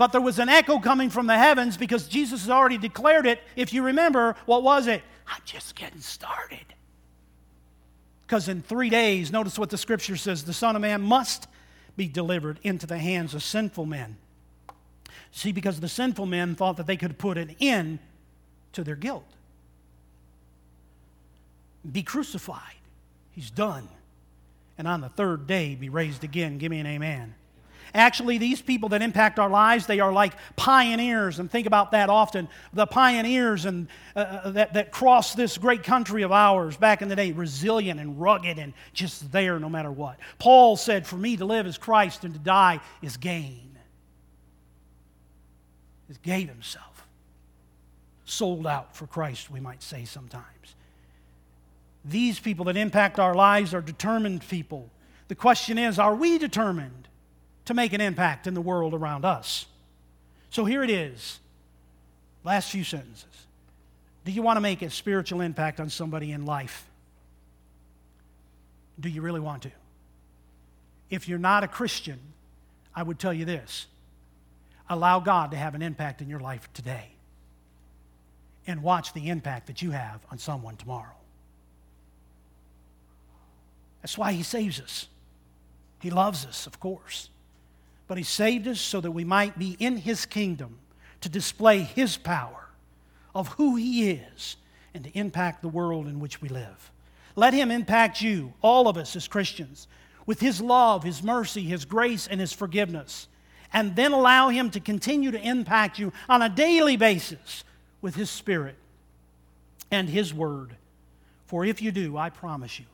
But 0.03 0.11
there 0.11 0.21
was 0.21 0.41
an 0.41 0.49
echo 0.49 0.81
coming 0.81 1.11
from 1.11 1.29
the 1.29 1.39
heavens 1.39 1.77
because 1.77 2.09
Jesus 2.09 2.41
has 2.41 2.51
already 2.51 2.77
declared 2.77 3.25
it. 3.25 3.41
If 3.55 3.73
you 3.73 3.85
remember, 3.85 4.35
what 4.47 4.65
was 4.65 4.89
it? 4.89 5.01
I'm 5.29 5.41
just 5.45 5.77
getting 5.77 6.01
started. 6.01 6.65
Because 8.23 8.49
in 8.49 8.63
three 8.63 8.91
days, 8.91 9.31
notice 9.31 9.61
what 9.61 9.71
the 9.71 9.79
scripture 9.79 10.17
says 10.17 10.43
the 10.43 10.53
Son 10.53 10.75
of 10.75 10.83
Man 10.83 11.03
must 11.03 11.47
be 11.97 12.09
delivered 12.09 12.59
into 12.65 12.85
the 12.85 12.99
hands 12.99 13.33
of 13.33 13.45
sinful 13.45 13.87
men. 13.87 14.17
See, 15.31 15.53
because 15.53 15.79
the 15.79 15.89
sinful 15.89 16.27
men 16.27 16.57
thought 16.57 16.79
that 16.79 16.89
they 16.89 16.97
could 16.97 17.17
put 17.17 17.39
an 17.39 17.55
end 17.61 18.01
to 18.73 18.83
their 18.83 18.97
guilt. 18.97 19.29
Be 21.93 22.03
crucified. 22.03 22.75
He's 23.31 23.53
done. 23.53 23.89
And 24.77 24.89
on 24.89 25.01
the 25.01 25.11
third 25.11 25.47
day, 25.47 25.77
be 25.77 25.91
raised 25.91 26.25
again. 26.25 26.59
Give 26.59 26.73
me 26.73 26.81
an 26.81 26.89
amen. 26.89 27.37
Actually, 27.95 28.39
these 28.39 28.63
people 28.63 28.89
that 28.91 29.03
impact 29.03 29.39
our 29.39 29.51
lives, 29.51 29.87
they 29.87 30.01
are 30.01 30.13
like 30.13 30.33
pioneers, 30.57 31.39
and 31.39 31.51
think 31.51 31.67
about 31.67 31.91
that 31.91 32.09
often. 32.09 32.49
The 32.73 32.87
pioneers 32.87 33.67
and, 33.67 33.87
uh, 34.17 34.19
uh, 34.19 34.51
that, 34.53 34.75
that 34.75 34.93
crossed 34.93 35.37
this 35.37 35.59
great 35.59 35.83
country 35.83 36.23
of 36.23 36.33
ours 36.33 36.77
back 36.77 37.03
in 37.03 37.09
the 37.09 37.17
day, 37.17 37.33
resilient 37.33 38.01
and 38.01 38.19
rugged 38.19 38.59
and 38.59 38.73
just 38.95 39.31
there 39.31 39.59
no 39.59 39.69
matter 39.69 39.91
what. 39.91 40.19
Paul 40.39 40.77
said, 40.77 41.07
For 41.07 41.17
me 41.17 41.37
to 41.37 41.45
live 41.45 41.67
is 41.67 41.77
Christ, 41.77 42.25
and 42.25 42.33
to 42.33 42.41
die 42.41 42.81
is 43.03 43.19
gain. 43.19 43.77
He 46.09 46.15
gave 46.23 46.49
himself, 46.49 47.07
sold 48.25 48.67
out 48.67 48.97
for 48.97 49.07
Christ, 49.07 49.51
we 49.51 49.61
might 49.61 49.83
say 49.83 50.07
sometimes. 50.07 50.47
These 52.05 52.41
people 52.41 52.65
that 52.67 52.77
impact 52.77 53.19
our 53.19 53.35
lives 53.35 53.75
are 53.75 53.81
determined 53.81 54.47
people. 54.49 54.91
The 55.29 55.35
question 55.35 55.79
is, 55.79 55.99
are 55.99 56.15
we 56.15 56.39
determined? 56.39 57.09
To 57.73 57.77
make 57.77 57.95
an 57.95 58.01
impact 58.03 58.47
in 58.47 58.53
the 58.55 58.61
world 58.61 58.93
around 58.93 59.25
us. 59.25 59.67
So 60.51 60.67
here 60.67 60.83
it 60.83 60.91
is. 60.91 61.41
Last 62.45 62.71
few 62.71 62.85
sentences. 62.85 63.25
Do 64.25 64.33
you 64.33 64.43
want 64.43 64.59
to 64.59 64.61
make 64.61 64.83
a 64.83 64.91
spiritual 64.91 65.41
impact 65.41 65.81
on 65.81 65.89
somebody 65.89 66.33
in 66.33 66.45
life? 66.45 66.87
Do 69.01 69.09
you 69.09 69.23
really 69.23 69.41
want 69.41 69.63
to? 69.63 69.71
If 71.09 71.29
you're 71.29 71.39
not 71.39 71.65
a 71.65 71.69
Christian, 71.69 72.19
I 72.95 73.03
would 73.03 73.19
tell 73.19 73.33
you 73.33 73.45
this 73.45 73.87
allow 74.91 75.21
God 75.21 75.53
to 75.53 75.57
have 75.57 75.75
an 75.75 75.81
impact 75.81 76.21
in 76.21 76.29
your 76.29 76.41
life 76.41 76.69
today 76.75 77.09
and 78.67 78.83
watch 78.83 79.15
the 79.15 79.31
impact 79.31 79.69
that 79.69 79.81
you 79.81 79.93
have 79.93 80.21
on 80.31 80.37
someone 80.37 80.77
tomorrow. 80.77 81.17
That's 84.03 84.19
why 84.19 84.33
He 84.33 84.43
saves 84.43 84.79
us. 84.79 85.07
He 86.01 86.11
loves 86.11 86.45
us, 86.45 86.67
of 86.67 86.79
course 86.79 87.31
but 88.13 88.19
He 88.19 88.25
saved 88.25 88.69
us 88.69 88.79
so 88.79 89.01
that 89.01 89.13
we 89.13 89.25
might 89.25 89.59
be 89.59 89.75
in 89.79 89.97
His 89.97 90.27
kingdom 90.27 90.77
to 91.23 91.31
display 91.31 91.79
His 91.79 92.19
power 92.19 92.69
of 93.35 93.49
who 93.49 93.77
He 93.77 94.11
is 94.11 94.57
and 94.93 95.03
to 95.05 95.19
impact 95.19 95.63
the 95.63 95.69
world 95.69 96.07
in 96.07 96.21
which 96.21 96.43
we 96.43 96.51
live. 96.51 96.91
Let 97.37 97.55
Him 97.55 97.71
impact 97.71 98.21
you, 98.21 98.53
all 98.61 98.87
of 98.87 98.99
us 98.99 99.17
as 99.17 99.29
Christians, 99.29 99.89
with 100.27 100.41
His 100.41 100.61
love, 100.61 101.05
His 101.05 101.23
mercy, 101.23 101.63
His 101.63 101.87
grace, 101.87 102.27
and 102.27 102.39
His 102.39 102.53
forgiveness. 102.53 103.29
And 103.73 103.97
then 103.97 104.13
allow 104.13 104.51
Him 104.51 104.69
to 104.73 104.81
continue 104.81 105.31
to 105.31 105.41
impact 105.41 105.99
you 105.99 106.13
on 106.29 106.43
a 106.43 106.51
daily 106.51 106.99
basis 106.99 107.65
with 108.03 108.15
His 108.15 108.29
Spirit 108.29 108.77
and 109.91 110.07
His 110.07 110.35
Word. 110.35 110.77
For 111.47 111.65
if 111.65 111.81
you 111.81 111.91
do, 111.91 112.19
I 112.19 112.29
promise 112.29 112.79
you, 112.79 112.85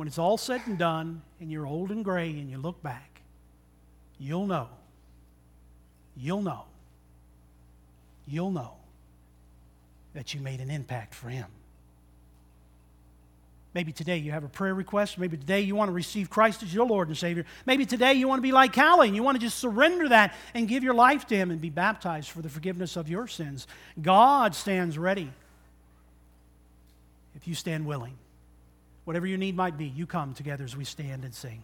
when 0.00 0.08
it's 0.08 0.16
all 0.16 0.38
said 0.38 0.62
and 0.64 0.78
done 0.78 1.20
and 1.42 1.52
you're 1.52 1.66
old 1.66 1.90
and 1.90 2.02
gray 2.02 2.30
and 2.30 2.50
you 2.50 2.56
look 2.56 2.82
back, 2.82 3.20
you'll 4.18 4.46
know, 4.46 4.66
you'll 6.16 6.40
know, 6.40 6.64
you'll 8.26 8.50
know 8.50 8.72
that 10.14 10.32
you 10.32 10.40
made 10.40 10.58
an 10.60 10.70
impact 10.70 11.14
for 11.14 11.28
Him. 11.28 11.44
Maybe 13.74 13.92
today 13.92 14.16
you 14.16 14.32
have 14.32 14.42
a 14.42 14.48
prayer 14.48 14.72
request. 14.72 15.18
Maybe 15.18 15.36
today 15.36 15.60
you 15.60 15.76
want 15.76 15.90
to 15.90 15.92
receive 15.92 16.30
Christ 16.30 16.62
as 16.62 16.72
your 16.72 16.86
Lord 16.86 17.08
and 17.08 17.16
Savior. 17.18 17.44
Maybe 17.66 17.84
today 17.84 18.14
you 18.14 18.26
want 18.26 18.38
to 18.38 18.42
be 18.42 18.52
like 18.52 18.72
Callie 18.72 19.08
and 19.08 19.14
you 19.14 19.22
want 19.22 19.38
to 19.38 19.42
just 19.42 19.58
surrender 19.58 20.08
that 20.08 20.34
and 20.54 20.66
give 20.66 20.82
your 20.82 20.94
life 20.94 21.26
to 21.26 21.36
Him 21.36 21.50
and 21.50 21.60
be 21.60 21.68
baptized 21.68 22.30
for 22.30 22.40
the 22.40 22.48
forgiveness 22.48 22.96
of 22.96 23.10
your 23.10 23.28
sins. 23.28 23.66
God 24.00 24.54
stands 24.54 24.96
ready 24.96 25.30
if 27.36 27.46
you 27.46 27.54
stand 27.54 27.84
willing. 27.84 28.16
Whatever 29.04 29.26
your 29.26 29.38
need 29.38 29.56
might 29.56 29.78
be, 29.78 29.86
you 29.86 30.06
come 30.06 30.34
together 30.34 30.64
as 30.64 30.76
we 30.76 30.84
stand 30.84 31.24
and 31.24 31.34
sing. 31.34 31.62